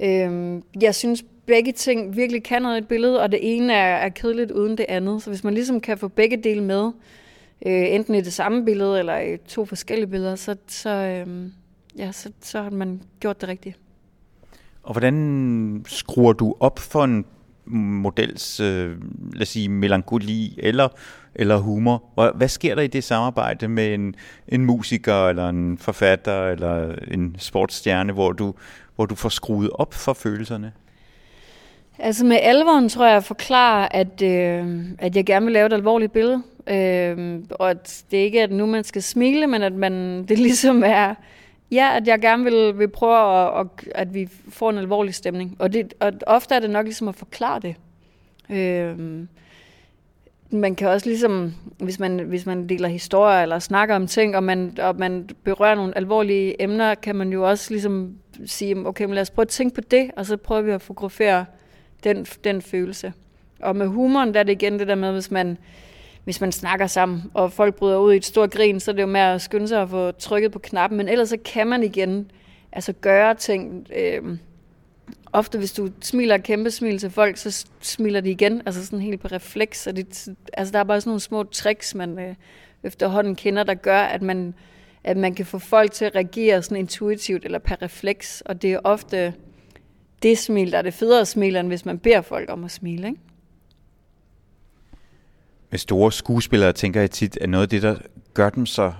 Øhm, 0.00 0.62
jeg 0.80 0.94
synes, 0.94 1.24
begge 1.46 1.72
ting 1.72 2.16
virkelig 2.16 2.42
kan 2.42 2.62
noget 2.62 2.76
i 2.76 2.78
et 2.78 2.88
billede, 2.88 3.20
og 3.20 3.32
det 3.32 3.56
ene 3.56 3.72
er, 3.72 3.96
er 3.96 4.08
kedeligt 4.08 4.50
uden 4.50 4.78
det 4.78 4.86
andet. 4.88 5.22
Så 5.22 5.30
hvis 5.30 5.44
man 5.44 5.54
ligesom 5.54 5.80
kan 5.80 5.98
få 5.98 6.08
begge 6.08 6.36
dele 6.36 6.62
med, 6.62 6.92
øh, 7.66 7.94
enten 7.94 8.14
i 8.14 8.20
det 8.20 8.32
samme 8.32 8.64
billede 8.64 8.98
eller 8.98 9.18
i 9.18 9.36
to 9.36 9.64
forskellige 9.64 10.06
billeder, 10.06 10.36
så, 10.36 10.56
så, 10.66 10.90
øh, 10.90 11.50
ja, 11.98 12.12
så, 12.12 12.32
så 12.40 12.62
har 12.62 12.70
man 12.70 13.02
gjort 13.20 13.40
det 13.40 13.48
rigtigt. 13.48 13.78
Og 14.82 14.92
hvordan 14.92 15.84
skruer 15.88 16.32
du 16.32 16.54
op 16.60 16.78
for 16.78 17.04
en 17.04 17.24
models, 17.66 18.60
øh, 18.60 18.90
lad 19.32 19.42
os 19.42 19.48
sige, 19.48 19.68
melankoli 19.68 20.54
eller, 20.58 20.88
eller 21.34 21.56
humor. 21.56 22.30
Hvad 22.34 22.48
sker 22.48 22.74
der 22.74 22.82
i 22.82 22.86
det 22.86 23.04
samarbejde 23.04 23.68
med 23.68 23.94
en, 23.94 24.14
en 24.48 24.64
musiker, 24.64 25.28
eller 25.28 25.48
en 25.48 25.78
forfatter, 25.78 26.48
eller 26.48 26.94
en 27.08 27.36
sportsstjerne, 27.38 28.12
hvor 28.12 28.32
du, 28.32 28.54
hvor 28.96 29.06
du 29.06 29.14
får 29.14 29.28
skruet 29.28 29.70
op 29.74 29.94
for 29.94 30.12
følelserne? 30.12 30.72
Altså 31.98 32.24
med 32.24 32.38
alvoren 32.42 32.88
tror 32.88 33.06
jeg, 33.06 33.14
jeg 33.14 33.24
forklarer, 33.24 33.88
at, 33.90 34.22
øh, 34.22 34.84
at 34.98 35.16
jeg 35.16 35.26
gerne 35.26 35.46
vil 35.46 35.52
lave 35.52 35.66
et 35.66 35.72
alvorligt 35.72 36.12
billede. 36.12 36.42
Øh, 36.66 37.40
og 37.50 37.70
at 37.70 38.04
det 38.10 38.16
ikke 38.16 38.38
er, 38.38 38.44
at 38.44 38.52
nu 38.52 38.66
man 38.66 38.84
skal 38.84 39.02
smile, 39.02 39.46
men 39.46 39.62
at 39.62 39.72
man, 39.72 40.24
det 40.24 40.38
ligesom 40.38 40.82
er, 40.86 41.14
ja, 41.72 41.96
at 41.96 42.06
jeg 42.06 42.20
gerne 42.20 42.44
vil, 42.44 42.78
vil 42.78 42.88
prøve, 42.88 43.60
at, 43.60 43.66
at 43.94 44.14
vi 44.14 44.28
får 44.48 44.70
en 44.70 44.78
alvorlig 44.78 45.14
stemning. 45.14 45.56
Og, 45.58 45.72
det, 45.72 45.94
og 46.00 46.12
ofte 46.26 46.54
er 46.54 46.60
det 46.60 46.70
nok 46.70 46.84
ligesom 46.84 47.08
at 47.08 47.14
forklare 47.14 47.60
det. 47.60 47.76
Øhm, 48.50 49.28
man 50.50 50.74
kan 50.74 50.88
også 50.88 51.06
ligesom, 51.06 51.54
hvis 51.78 51.98
man, 51.98 52.18
hvis 52.18 52.46
man 52.46 52.68
deler 52.68 52.88
historier 52.88 53.42
eller 53.42 53.58
snakker 53.58 53.94
om 53.94 54.06
ting, 54.06 54.36
og 54.36 54.42
man, 54.42 54.76
og 54.80 54.96
man 54.98 55.28
berører 55.44 55.74
nogle 55.74 55.96
alvorlige 55.96 56.62
emner, 56.62 56.94
kan 56.94 57.16
man 57.16 57.32
jo 57.32 57.48
også 57.48 57.70
ligesom 57.70 58.14
sige, 58.46 58.86
okay, 58.86 59.04
men 59.04 59.14
lad 59.14 59.22
os 59.22 59.30
prøve 59.30 59.44
at 59.44 59.48
tænke 59.48 59.74
på 59.74 59.80
det, 59.80 60.10
og 60.16 60.26
så 60.26 60.36
prøver 60.36 60.62
vi 60.62 60.70
at 60.70 60.82
fotografere 60.82 61.44
den, 62.04 62.24
den 62.24 62.62
følelse. 62.62 63.12
Og 63.60 63.76
med 63.76 63.86
humoren, 63.86 64.34
der 64.34 64.40
er 64.40 64.44
det 64.44 64.52
igen 64.52 64.78
det 64.78 64.88
der 64.88 64.94
med, 64.94 65.12
hvis 65.12 65.30
man, 65.30 65.58
hvis 66.24 66.40
man 66.40 66.52
snakker 66.52 66.86
sammen, 66.86 67.22
og 67.34 67.52
folk 67.52 67.74
bryder 67.74 67.98
ud 67.98 68.12
i 68.12 68.16
et 68.16 68.24
stort 68.24 68.50
grin, 68.50 68.80
så 68.80 68.90
er 68.90 68.94
det 68.94 69.02
jo 69.02 69.06
med 69.06 69.20
at 69.20 69.42
skynde 69.42 69.68
sig 69.68 69.82
at 69.82 69.88
få 69.88 70.10
trykket 70.10 70.52
på 70.52 70.58
knappen, 70.58 70.96
men 70.96 71.08
ellers 71.08 71.28
så 71.28 71.36
kan 71.44 71.66
man 71.66 71.82
igen 71.82 72.30
altså 72.72 72.92
gøre 72.92 73.34
ting. 73.34 73.86
Øh, 73.96 74.38
ofte 75.32 75.58
hvis 75.58 75.72
du 75.72 75.88
smiler 76.00 76.34
et 76.34 76.42
kæmpe 76.42 76.70
smil 76.70 76.98
til 76.98 77.10
folk, 77.10 77.36
så 77.36 77.66
smiler 77.80 78.20
de 78.20 78.30
igen, 78.30 78.62
altså 78.66 78.84
sådan 78.86 79.00
helt 79.00 79.20
på 79.20 79.28
refleks. 79.28 79.86
Og 79.86 79.96
det, 79.96 80.28
altså 80.52 80.72
der 80.72 80.78
er 80.78 80.84
bare 80.84 81.00
sådan 81.00 81.08
nogle 81.10 81.20
små 81.20 81.42
tricks, 81.42 81.94
man 81.94 82.18
øh, 82.18 82.34
efterhånden 82.82 83.36
kender, 83.36 83.62
der 83.62 83.74
gør, 83.74 84.00
at 84.00 84.22
man, 84.22 84.54
at 85.04 85.16
man 85.16 85.34
kan 85.34 85.46
få 85.46 85.58
folk 85.58 85.92
til 85.92 86.04
at 86.04 86.14
reagere 86.14 86.62
sådan 86.62 86.76
intuitivt 86.76 87.44
eller 87.44 87.58
per 87.58 87.82
refleks. 87.82 88.40
Og 88.40 88.62
det 88.62 88.72
er 88.72 88.80
ofte 88.84 89.34
det 90.22 90.38
smil, 90.38 90.72
der 90.72 90.78
er 90.78 90.82
det 90.82 90.94
federe 90.94 91.26
smil, 91.26 91.56
end 91.56 91.68
hvis 91.68 91.84
man 91.84 91.98
beder 91.98 92.20
folk 92.20 92.50
om 92.50 92.64
at 92.64 92.70
smile. 92.70 93.08
Ikke? 93.08 93.20
Med 95.72 95.78
store 95.78 96.12
skuespillere 96.12 96.72
tænker 96.72 97.00
jeg 97.00 97.10
tit, 97.10 97.38
at 97.40 97.50
noget 97.50 97.62
af 97.62 97.68
det, 97.68 97.82
der 97.82 97.96
gør 98.34 98.50
dem 98.50 98.66
så 98.66 98.92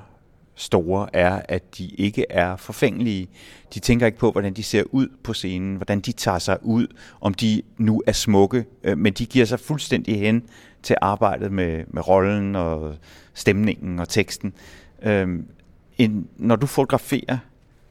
store, 0.54 1.08
er, 1.12 1.42
at 1.48 1.78
de 1.78 1.86
ikke 1.88 2.26
er 2.30 2.56
forfængelige. 2.56 3.28
De 3.74 3.80
tænker 3.80 4.06
ikke 4.06 4.18
på, 4.18 4.30
hvordan 4.30 4.54
de 4.54 4.62
ser 4.62 4.82
ud 4.90 5.08
på 5.24 5.32
scenen, 5.32 5.76
hvordan 5.76 6.00
de 6.00 6.12
tager 6.12 6.38
sig 6.38 6.58
ud, 6.62 6.86
om 7.20 7.34
de 7.34 7.62
nu 7.78 8.02
er 8.06 8.12
smukke, 8.12 8.64
øh, 8.84 8.98
men 8.98 9.12
de 9.12 9.26
giver 9.26 9.44
sig 9.44 9.60
fuldstændig 9.60 10.20
hen 10.20 10.42
til 10.82 10.96
arbejdet 11.00 11.52
med, 11.52 11.84
med 11.88 12.08
rollen 12.08 12.56
og 12.56 12.94
stemningen 13.34 13.98
og 13.98 14.08
teksten. 14.08 14.52
Øhm, 15.02 15.46
en, 15.98 16.28
når 16.36 16.56
du 16.56 16.66
fotograferer, 16.66 17.38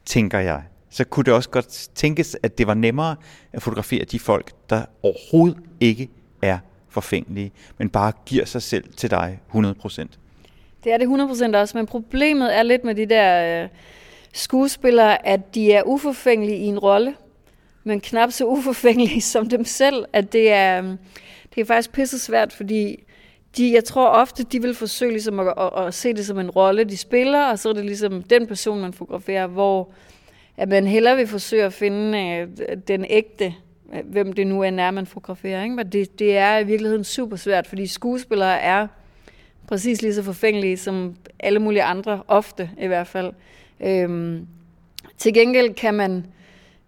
tænker 0.04 0.38
jeg, 0.38 0.62
så 0.90 1.04
kunne 1.04 1.24
det 1.24 1.34
også 1.34 1.50
godt 1.50 1.90
tænkes, 1.94 2.36
at 2.42 2.58
det 2.58 2.66
var 2.66 2.74
nemmere 2.74 3.16
at 3.52 3.62
fotografere 3.62 4.04
de 4.04 4.18
folk, 4.18 4.52
der 4.70 4.84
overhovedet 5.02 5.58
ikke 5.80 6.08
er 6.42 6.58
forfængelige, 6.92 7.52
men 7.78 7.88
bare 7.88 8.12
giver 8.26 8.44
sig 8.44 8.62
selv 8.62 8.84
til 8.96 9.10
dig 9.10 9.38
100%. 9.54 10.06
Det 10.84 10.92
er 10.92 10.96
det 10.96 11.06
100% 11.54 11.56
også, 11.56 11.76
men 11.76 11.86
problemet 11.86 12.56
er 12.56 12.62
lidt 12.62 12.84
med 12.84 12.94
de 12.94 13.06
der 13.06 13.62
øh, 13.62 13.68
skuespillere, 14.32 15.26
at 15.26 15.54
de 15.54 15.72
er 15.72 15.82
uforfængelige 15.82 16.58
i 16.58 16.64
en 16.66 16.78
rolle, 16.78 17.14
men 17.84 18.00
knap 18.00 18.30
så 18.30 18.44
uforfængelige 18.44 19.20
som 19.32 19.48
dem 19.48 19.64
selv, 19.64 20.04
at 20.12 20.32
det 20.32 20.52
er, 20.52 20.82
øh, 20.82 20.90
det 21.54 21.60
er 21.60 21.64
faktisk 21.64 21.92
pisse 21.92 22.18
svært, 22.18 22.52
fordi 22.52 23.04
de, 23.56 23.72
jeg 23.72 23.84
tror 23.84 24.08
ofte, 24.08 24.42
de 24.42 24.62
vil 24.62 24.74
forsøge 24.74 25.12
ligesom 25.12 25.40
at, 25.40 25.54
at, 25.58 25.86
at 25.86 25.94
se 25.94 26.12
det 26.12 26.26
som 26.26 26.38
en 26.38 26.50
rolle, 26.50 26.84
de 26.84 26.96
spiller, 26.96 27.44
og 27.44 27.58
så 27.58 27.68
er 27.68 27.72
det 27.72 27.84
ligesom 27.84 28.22
den 28.22 28.46
person, 28.46 28.80
man 28.80 28.92
fotograferer, 28.92 29.46
hvor 29.46 29.92
at 30.56 30.68
man 30.68 30.86
hellere 30.86 31.16
vil 31.16 31.26
forsøge 31.26 31.64
at 31.64 31.72
finde 31.72 32.18
øh, 32.18 32.76
den 32.88 33.06
ægte, 33.10 33.54
hvem 34.04 34.32
det 34.32 34.46
nu 34.46 34.62
er, 34.62 34.90
man 34.90 35.06
fotograferer. 35.06 35.62
Ikke? 35.62 35.76
Men 35.76 35.86
det, 35.86 36.18
det 36.18 36.36
er 36.36 36.58
i 36.58 36.64
virkeligheden 36.64 37.04
super 37.04 37.36
svært, 37.36 37.66
fordi 37.66 37.86
skuespillere 37.86 38.60
er 38.60 38.86
præcis 39.66 40.02
lige 40.02 40.14
så 40.14 40.22
forfængelige 40.22 40.76
som 40.76 41.16
alle 41.40 41.58
mulige 41.58 41.82
andre, 41.82 42.22
ofte 42.28 42.70
i 42.80 42.86
hvert 42.86 43.06
fald. 43.06 43.32
Øhm, 43.80 44.46
til 45.18 45.34
gengæld 45.34 45.74
kan 45.74 45.94
man, 45.94 46.26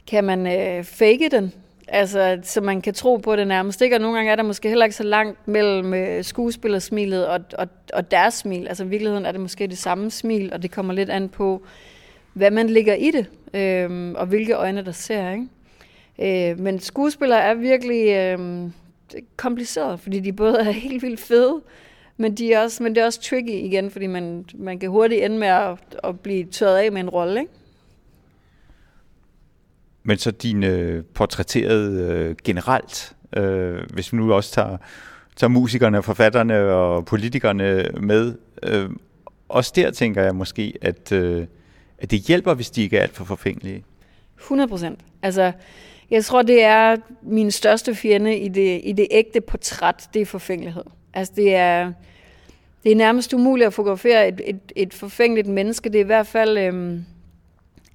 kan 0.07 0.25
man 0.25 0.47
øh, 0.47 0.85
fake 0.85 1.29
den, 1.31 1.53
altså, 1.89 2.39
så 2.43 2.61
man 2.61 2.81
kan 2.81 2.95
tro 2.95 3.17
på 3.17 3.37
det 3.37 3.49
nærmest. 3.49 3.83
Ikke? 3.83 3.97
Og 3.97 4.01
nogle 4.01 4.17
gange 4.17 4.33
er 4.33 4.37
der 4.37 4.43
måske 4.43 4.69
heller 4.69 4.85
ikke 4.85 4.97
så 4.97 5.03
langt 5.03 5.49
mellem 5.49 5.95
øh, 5.95 6.25
skuespillersmilet 6.25 7.27
og, 7.27 7.41
og, 7.59 7.69
og 7.93 8.11
deres 8.11 8.35
smil. 8.35 8.69
Altså 8.69 8.85
i 8.85 8.89
virkeligheden 8.89 9.27
er 9.27 9.33
det 9.33 9.41
måske 9.41 9.67
det 9.67 9.79
samme 9.79 10.11
smil, 10.11 10.53
og 10.53 10.63
det 10.63 10.71
kommer 10.71 10.95
lidt 10.95 11.11
an 11.11 11.29
på, 11.29 11.63
hvad 12.33 12.51
man 12.51 12.71
ligger 12.71 12.95
i 12.95 13.11
det, 13.11 13.27
øh, 13.55 14.13
og 14.17 14.27
hvilke 14.27 14.53
øjne 14.53 14.85
der 14.85 14.93
ser. 14.93 15.31
Ikke? 15.31 15.47
Øh, 16.19 16.61
men 16.61 16.81
skuespillere 16.81 17.41
er 17.41 17.55
virkelig 17.55 18.09
øh, 18.09 18.71
kompliceret, 19.37 20.01
fordi 20.01 20.21
de 20.21 20.33
både 20.33 20.59
er 20.59 20.71
helt 20.87 21.03
vildt 21.03 21.21
fede, 21.21 21.61
men, 22.17 22.35
de 22.35 22.53
er 22.53 22.63
også, 22.63 22.83
men 22.83 22.95
det 22.95 23.01
er 23.01 23.05
også 23.05 23.21
tricky 23.21 23.51
igen, 23.51 23.91
fordi 23.91 24.07
man, 24.07 24.45
man 24.55 24.79
kan 24.79 24.91
hurtigt 24.91 25.25
ende 25.25 25.39
med 25.39 25.49
at, 25.49 25.79
at 26.05 26.21
blive 26.21 26.45
tørret 26.45 26.77
af 26.77 26.93
med 26.93 27.01
en 27.01 27.11
rolle, 27.11 27.41
ikke? 27.41 27.53
Men 30.03 30.19
så 30.19 30.31
dine 30.31 30.67
øh, 30.67 31.05
portrætteret 31.05 32.01
øh, 32.01 32.37
generelt, 32.45 33.17
øh, 33.37 33.79
hvis 33.93 34.13
vi 34.13 34.19
nu 34.19 34.33
også 34.33 34.53
tager, 34.53 34.77
tager 35.37 35.49
musikerne, 35.49 36.03
forfatterne 36.03 36.61
og 36.61 37.05
politikerne 37.05 37.89
med, 38.01 38.35
øh, 38.63 38.91
også 39.49 39.73
der 39.77 39.91
tænker 39.91 40.23
jeg 40.23 40.35
måske, 40.35 40.75
at, 40.83 41.13
øh, 41.13 41.47
at 41.99 42.11
det 42.11 42.21
hjælper, 42.21 42.55
hvis 42.55 42.71
de 42.71 42.83
ikke 42.83 42.99
er 42.99 43.03
alt 43.03 43.15
for 43.15 43.25
forfængelige. 43.25 43.85
100 44.39 44.69
procent. 44.69 45.01
Altså, 45.23 45.53
jeg 46.11 46.25
tror, 46.25 46.43
det 46.43 46.63
er 46.63 46.97
min 47.23 47.51
største 47.51 47.95
fjende 47.95 48.39
i 48.39 48.49
det, 48.49 48.81
i 48.85 48.93
det 48.93 49.07
ægte 49.11 49.41
portræt, 49.41 50.09
det 50.15 50.23
er 50.23 50.27
forfængelighed. 50.27 50.85
Altså 51.15 51.33
det 51.37 51.55
er, 51.55 51.93
det 52.85 52.93
er 52.93 52.97
nærmest 52.97 53.33
umuligt 53.33 53.67
at 53.67 53.75
fotografere 53.75 54.29
et, 54.29 54.41
et, 54.45 54.61
et 54.77 54.95
forfængeligt 54.95 55.49
menneske. 55.49 55.89
Det 55.89 55.99
er 55.99 56.05
i 56.05 56.07
hvert 56.07 56.27
fald... 56.27 56.59
Øhm, 56.59 57.05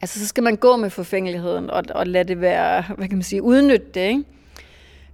altså 0.01 0.19
så 0.19 0.27
skal 0.27 0.43
man 0.43 0.55
gå 0.55 0.75
med 0.75 0.89
forfængeligheden 0.89 1.69
og, 1.69 1.83
og 1.89 2.07
lade 2.07 2.23
det 2.23 2.41
være, 2.41 2.83
hvad 2.97 3.07
kan 3.07 3.17
man 3.17 3.23
sige, 3.23 3.41
udnytte 3.41 3.85
det, 3.93 4.07
ikke? 4.07 4.23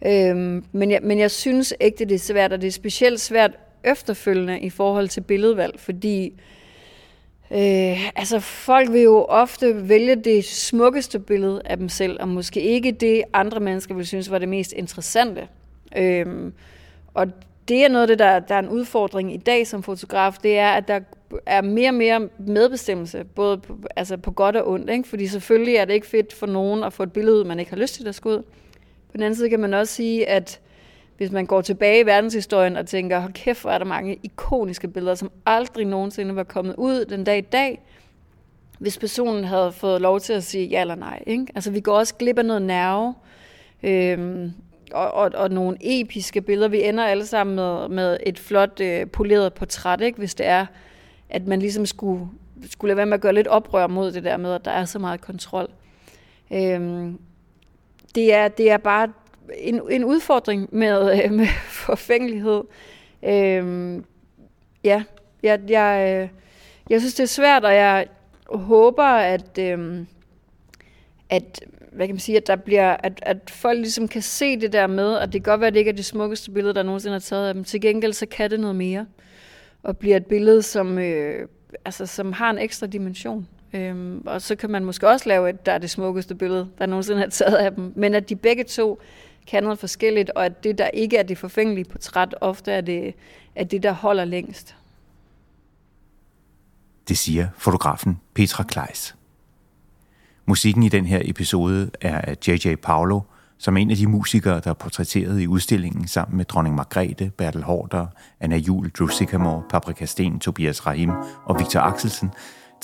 Øhm, 0.05 0.65
men, 0.71 0.91
jeg, 0.91 0.99
men 1.03 1.19
jeg 1.19 1.31
synes 1.31 1.73
ægte, 1.81 2.05
det 2.05 2.15
er 2.15 2.19
svært, 2.19 2.53
og 2.53 2.61
det 2.61 2.67
er 2.67 2.71
specielt 2.71 3.21
svært 3.21 3.51
efterfølgende 3.83 4.59
i 4.59 4.69
forhold 4.69 5.07
til 5.07 5.21
billedvalg, 5.21 5.79
fordi 5.79 6.33
øh, 7.51 8.17
altså 8.17 8.39
folk 8.39 8.91
vil 8.91 9.01
jo 9.01 9.25
ofte 9.29 9.89
vælge 9.89 10.15
det 10.15 10.45
smukkeste 10.45 11.19
billede 11.19 11.61
af 11.65 11.77
dem 11.77 11.89
selv, 11.89 12.17
og 12.21 12.27
måske 12.27 12.61
ikke 12.61 12.91
det, 12.91 13.23
andre 13.33 13.59
mennesker 13.59 13.95
vil 13.95 14.07
synes 14.07 14.31
var 14.31 14.37
det 14.37 14.49
mest 14.49 14.73
interessante. 14.73 15.47
Øh, 15.97 16.51
og 17.13 17.27
det 17.67 17.85
er 17.85 17.89
noget 17.89 18.01
af 18.01 18.07
det, 18.07 18.19
der, 18.19 18.39
der 18.39 18.55
er 18.55 18.59
en 18.59 18.69
udfordring 18.69 19.33
i 19.33 19.37
dag 19.37 19.67
som 19.67 19.83
fotograf, 19.83 20.33
det 20.43 20.57
er, 20.57 20.69
at 20.69 20.87
der 20.87 20.99
er 21.45 21.61
mere 21.61 21.89
og 21.89 21.93
mere 21.93 22.29
medbestemmelse, 22.39 23.23
både 23.23 23.57
på, 23.57 23.77
altså 23.95 24.17
på 24.17 24.31
godt 24.31 24.55
og 24.55 24.69
ondt. 24.69 24.89
Ikke? 24.89 25.09
Fordi 25.09 25.27
selvfølgelig 25.27 25.75
er 25.75 25.85
det 25.85 25.93
ikke 25.93 26.07
fedt 26.07 26.33
for 26.33 26.45
nogen 26.45 26.83
at 26.83 26.93
få 26.93 27.03
et 27.03 27.13
billede 27.13 27.45
man 27.45 27.59
ikke 27.59 27.71
har 27.71 27.77
lyst 27.77 27.95
til 27.95 28.07
at 28.07 28.15
skal 28.15 28.29
ud. 28.29 28.41
På 29.11 29.13
den 29.13 29.23
anden 29.23 29.35
side 29.35 29.49
kan 29.49 29.59
man 29.59 29.73
også 29.73 29.93
sige, 29.93 30.29
at 30.29 30.59
hvis 31.17 31.31
man 31.31 31.45
går 31.45 31.61
tilbage 31.61 31.99
i 31.99 32.05
verdenshistorien 32.05 32.77
og 32.77 32.87
tænker, 32.87 33.19
hold 33.19 33.33
kæft, 33.33 33.61
hvor 33.61 33.71
er 33.71 33.77
der 33.77 33.85
mange 33.85 34.19
ikoniske 34.23 34.87
billeder, 34.87 35.15
som 35.15 35.31
aldrig 35.45 35.85
nogensinde 35.85 36.35
var 36.35 36.43
kommet 36.43 36.75
ud 36.77 37.05
den 37.05 37.23
dag 37.23 37.37
i 37.37 37.41
dag, 37.41 37.81
hvis 38.79 38.97
personen 38.97 39.43
havde 39.43 39.71
fået 39.71 40.01
lov 40.01 40.19
til 40.19 40.33
at 40.33 40.43
sige 40.43 40.67
ja 40.67 40.81
eller 40.81 40.95
nej. 40.95 41.23
Ikke? 41.27 41.47
Altså 41.55 41.71
vi 41.71 41.79
går 41.79 41.97
også 41.97 42.15
glip 42.15 42.37
af 42.37 42.45
noget 42.45 42.61
nerve. 42.61 43.13
Øhm, 43.83 44.51
og, 44.91 45.11
og, 45.11 45.31
og 45.35 45.49
nogle 45.49 45.77
episke 45.81 46.41
billeder. 46.41 46.67
Vi 46.67 46.83
ender 46.83 47.05
alle 47.05 47.25
sammen 47.25 47.55
med, 47.55 47.89
med 47.89 48.17
et 48.25 48.39
flot 48.39 48.79
øh, 48.81 49.07
poleret 49.07 49.53
portræt, 49.53 50.01
ikke? 50.01 50.17
hvis 50.17 50.35
det 50.35 50.45
er, 50.45 50.65
at 51.29 51.47
man 51.47 51.59
ligesom 51.59 51.85
skulle, 51.85 52.27
skulle 52.69 52.89
lade 52.89 52.97
være 52.97 53.05
med 53.05 53.13
at 53.13 53.21
gøre 53.21 53.33
lidt 53.33 53.47
oprør 53.47 53.87
mod 53.87 54.11
det 54.11 54.23
der 54.23 54.37
med, 54.37 54.53
at 54.53 54.65
der 54.65 54.71
er 54.71 54.85
så 54.85 54.99
meget 54.99 55.21
kontrol. 55.21 55.67
Øhm, 56.53 57.19
det, 58.15 58.33
er, 58.33 58.47
det 58.47 58.71
er 58.71 58.77
bare 58.77 59.07
en, 59.57 59.81
en 59.89 60.03
udfordring 60.03 60.69
med, 60.71 61.23
øh, 61.23 61.31
med 61.39 61.47
forfængelighed. 61.67 62.63
Øhm, 63.23 64.05
ja, 64.83 65.03
jeg, 65.43 65.59
jeg, 65.69 66.21
øh, 66.23 66.29
jeg 66.89 67.01
synes, 67.01 67.13
det 67.13 67.23
er 67.23 67.27
svært, 67.27 67.65
og 67.65 67.75
jeg 67.75 68.07
håber, 68.49 69.03
at, 69.03 69.57
øh, 69.57 70.05
at 71.29 71.63
hvad 71.91 72.07
kan 72.07 72.15
man 72.15 72.19
sige, 72.19 72.37
at 72.37 72.47
der 72.47 72.55
bliver, 72.55 72.97
at, 73.03 73.19
at 73.21 73.49
folk 73.49 73.79
ligesom 73.79 74.07
kan 74.07 74.21
se 74.21 74.59
det 74.59 74.73
der 74.73 74.87
med, 74.87 75.17
at 75.17 75.33
det 75.33 75.43
kan 75.43 75.51
godt 75.51 75.61
være, 75.61 75.67
at 75.67 75.73
det 75.73 75.79
ikke 75.79 75.89
er 75.89 75.95
det 75.95 76.05
smukkeste 76.05 76.51
billede, 76.51 76.73
der 76.73 76.83
nogensinde 76.83 77.13
har 77.13 77.19
taget 77.19 77.47
af 77.47 77.53
dem. 77.53 77.63
Til 77.63 77.81
gengæld, 77.81 78.13
så 78.13 78.25
kan 78.25 78.51
det 78.51 78.59
noget 78.59 78.75
mere. 78.75 79.05
Og 79.83 79.97
bliver 79.97 80.17
et 80.17 80.25
billede, 80.25 80.61
som, 80.61 80.99
øh, 80.99 81.47
altså, 81.85 82.05
som 82.05 82.33
har 82.33 82.49
en 82.49 82.57
ekstra 82.57 82.87
dimension. 82.87 83.47
Øhm, 83.73 84.23
og 84.25 84.41
så 84.41 84.55
kan 84.55 84.69
man 84.69 84.85
måske 84.85 85.07
også 85.07 85.29
lave 85.29 85.49
et, 85.49 85.65
der 85.65 85.71
er 85.71 85.77
det 85.77 85.89
smukkeste 85.89 86.35
billede, 86.35 86.67
der 86.77 86.85
nogensinde 86.85 87.19
har 87.19 87.29
taget 87.29 87.55
af 87.55 87.71
dem. 87.71 87.93
Men 87.95 88.13
at 88.15 88.29
de 88.29 88.35
begge 88.35 88.63
to 88.63 88.99
kan 89.47 89.63
noget 89.63 89.79
forskelligt, 89.79 90.29
og 90.29 90.45
at 90.45 90.63
det, 90.63 90.77
der 90.77 90.87
ikke 90.87 91.17
er 91.17 91.23
det 91.23 91.37
forfængelige 91.37 91.85
portræt, 91.85 92.35
ofte 92.41 92.71
er 92.71 92.81
det, 92.81 93.13
er 93.55 93.63
det 93.63 93.83
der 93.83 93.91
holder 93.91 94.25
længst. 94.25 94.75
Det 97.07 97.17
siger 97.17 97.47
fotografen 97.57 98.19
Petra 98.33 98.63
Kleis. 98.63 99.15
Musikken 100.45 100.83
i 100.83 100.89
den 100.89 101.05
her 101.05 101.21
episode 101.23 101.91
er 102.01 102.21
af 102.21 102.37
J.J. 102.47 102.75
Paolo, 102.75 103.19
som 103.57 103.77
er 103.77 103.81
en 103.81 103.91
af 103.91 103.97
de 103.97 104.07
musikere, 104.07 104.59
der 104.59 104.69
er 104.69 104.73
portrætteret 104.73 105.41
i 105.41 105.47
udstillingen 105.47 106.07
sammen 106.07 106.37
med 106.37 106.45
dronning 106.45 106.75
Margrethe, 106.75 107.29
Bertel 107.29 107.63
Hårder, 107.63 108.07
Anna 108.39 108.57
Jul, 108.57 108.89
Drew 108.89 109.07
Sycamore, 109.07 109.63
Paprika 109.69 110.05
Sten, 110.05 110.39
Tobias 110.39 110.85
Rahim 110.85 111.11
og 111.45 111.59
Victor 111.59 111.79
Axelsen, 111.79 112.31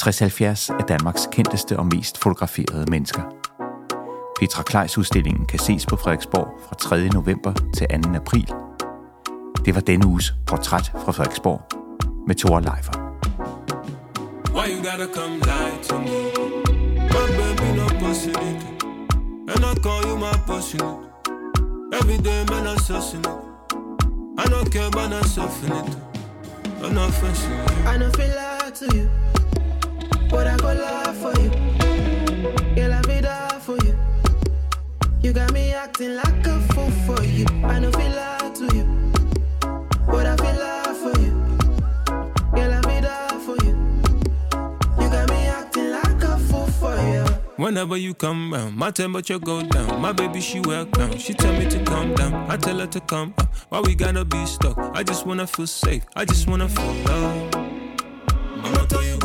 60-70 0.02 0.80
af 0.80 0.84
Danmarks 0.88 1.28
kendteste 1.32 1.80
og 1.80 1.86
mest 1.86 2.18
fotograferede 2.18 2.92
mennesker. 2.92 3.41
Petra 4.42 4.64
Kleis 4.64 4.98
udstillingen 4.98 5.46
kan 5.46 5.60
ses 5.60 5.86
på 5.86 5.96
Frederiksborg 5.96 6.48
fra 6.68 6.76
3. 6.76 7.08
november 7.08 7.54
til 7.74 7.88
2. 8.04 8.10
april. 8.16 8.54
Det 9.66 9.76
var 9.76 9.82
denne 9.82 10.08
uges 10.08 10.34
portræt 10.48 10.92
fra 11.06 11.12
Frederiksborg 11.12 11.62
med 12.28 12.36
Thor 12.36 12.60
Leifer. 12.60 12.98
Why 14.56 14.66
you 14.74 14.80
gotta 14.90 15.08
come 15.18 15.36
lie 15.50 15.76
to 15.90 15.98
me? 16.00 16.20
My 17.16 17.26
baby 17.40 17.68
no 17.80 17.88
possible. 18.04 18.56
And 19.52 19.62
I 19.72 19.74
call 19.86 20.02
you 20.10 20.18
my 20.18 20.36
passionate. 20.48 21.00
Every 22.00 22.18
day 22.28 22.42
man 22.52 22.68
I'm 22.72 22.80
sussing 22.90 23.26
it. 23.32 23.40
I 24.44 24.46
don't 24.54 24.70
care 24.74 24.88
about 24.88 25.10
not 25.10 25.26
suffering 25.36 25.76
it. 25.82 25.98
I'm 26.84 26.94
not 26.94 27.12
fancy. 27.20 27.54
I 27.92 27.98
don't 28.00 28.16
feel 28.20 28.34
like 28.42 28.74
to 28.82 28.86
you. 28.98 29.08
But 30.32 30.48
I 30.48 30.56
go 30.58 30.72
lie 30.86 31.14
for 31.22 31.34
you. 31.42 31.81
Acting 35.92 36.16
like 36.16 36.48
a 36.48 36.60
fool 36.74 36.90
for 37.06 37.22
you. 37.26 37.46
I 37.66 37.78
don't 37.82 37.94
feel 37.94 38.12
lie 38.12 38.52
to 38.56 38.76
you. 38.76 38.86
But 40.08 40.26
I 40.26 40.38
feel 40.38 40.58
lie 40.64 40.96
for 41.02 41.20
you. 41.20 41.34
Yeah, 42.56 42.80
I 42.80 42.82
be 42.88 43.02
die 43.02 43.40
for 43.46 43.58
you. 43.66 43.76
You 45.02 45.10
got 45.10 45.30
me 45.30 45.48
acting 45.48 45.92
like 45.92 46.24
a 46.24 46.38
fool 46.48 46.68
for 46.68 46.96
you. 46.96 47.26
Whenever 47.58 47.98
you 47.98 48.14
come 48.14 48.54
round, 48.54 48.78
my 48.78 48.92
temperature 48.92 49.38
go 49.38 49.64
down. 49.64 50.00
My 50.00 50.14
baby, 50.14 50.40
she 50.40 50.62
wear 50.62 50.86
crown. 50.86 51.18
She 51.18 51.34
tell 51.34 51.54
me 51.60 51.70
to 51.70 51.84
calm 51.84 52.16
down. 52.16 52.50
I 52.50 52.56
tell 52.56 52.80
her 52.80 52.88
to 52.88 53.00
come 53.02 53.34
up. 53.38 53.54
Why 53.68 53.82
we 53.82 53.94
gotta 53.94 54.24
be 54.24 54.46
stuck? 54.46 54.78
I 54.96 55.04
just 55.04 55.26
wanna 55.26 55.46
feel 55.46 55.68
safe. 55.68 56.06
I 56.16 56.24
just 56.24 56.48
wanna 56.48 56.70
feel 56.70 56.94
love. 57.04 57.56
I'ma 58.64 58.86
tell 58.86 59.04
you 59.04 59.18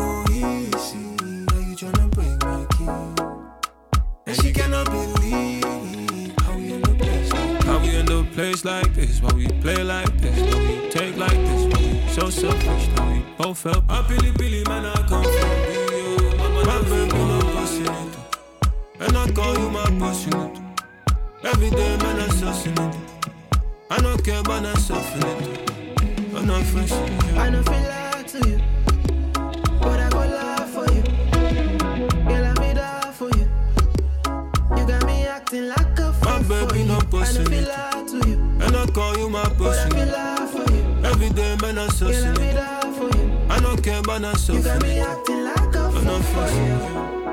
like 8.67 8.93
this, 8.95 9.23
why 9.23 9.33
we 9.35 9.47
play 9.61 9.81
like 9.85 10.13
this, 10.21 10.37
why 10.53 10.61
we 10.61 10.91
take 10.91 11.17
like 11.17 11.31
this, 11.31 11.63
why 11.73 11.81
we 11.83 12.09
so 12.09 12.29
selfish, 12.29 12.89
how 12.97 13.09
we 13.13 13.25
both 13.39 13.59
felt. 13.59 13.85
I 13.89 14.03
Billy 14.09 14.33
Billy 14.33 14.65
man, 14.65 14.85
I 14.85 14.95
come 15.07 15.23
from 15.23 15.51
you. 15.73 16.67
My 16.67 16.83
baby, 16.83 17.17
no 17.17 17.39
passionate. 17.55 18.17
And 18.99 19.17
I 19.17 19.31
call 19.31 19.57
you 19.57 19.71
my 19.71 19.85
passionate. 20.01 20.59
Every 21.45 21.71
day, 21.71 21.97
man, 21.99 22.21
I'm 22.23 22.31
sussing 22.31 22.77
it. 22.89 23.63
I 23.89 23.99
don't 24.01 24.25
care 24.25 24.41
about 24.41 24.65
not 24.65 24.79
suffering 24.79 25.37
it. 25.43 25.71
I'm 26.35 26.47
not 26.49 26.65
fresh. 26.65 26.91
I 26.91 27.51
don't 27.51 27.65
feel 27.69 27.89
like 27.95 28.27
to 28.33 28.49
you. 28.49 28.61
But 29.79 30.01
I 30.01 30.09
go 30.11 30.19
lie 30.19 30.67
for 30.75 30.93
you. 30.93 31.03
Girl, 32.27 32.45
I'm 32.51 32.63
in 32.65 33.13
for 33.13 33.31
you. 33.39 33.47
You 34.77 34.87
got 34.89 35.07
me 35.07 35.25
acting 35.25 35.69
like 35.69 35.99
a 36.01 36.13
fool 36.15 36.31
My 36.31 36.43
baby 36.43 36.83
no 36.83 36.99
pussy 37.03 37.41
I 37.41 37.45
feel 37.45 37.69
like 37.69 38.06
And 38.67 38.77
I 38.77 38.87
call 38.87 39.17
you 39.17 39.31
my 39.31 39.45
pussy. 39.51 39.59
But 39.59 39.79
I 39.79 39.89
feel 39.91 40.09
like 40.09 40.67
for 40.67 40.75
you. 40.75 40.83
Every 41.05 41.31
day 41.31 41.57
man 41.63 41.79
I 41.79 41.87
so 41.89 42.11
Girl, 42.11 42.25
I 42.27 42.33
be 42.33 42.99
for 42.99 43.17
you. 43.17 43.39
I 43.49 43.61
don't 43.61 43.81
care 43.83 44.01
about 44.01 44.23
not 44.23 44.39
so 44.39 44.55
You 44.55 44.63
got 44.63 44.83
me 44.83 44.99
acting 44.99 45.45
like 45.45 45.75
a 45.75 45.91
fool 45.93 46.21
for 46.23 46.51
you 46.51 47.26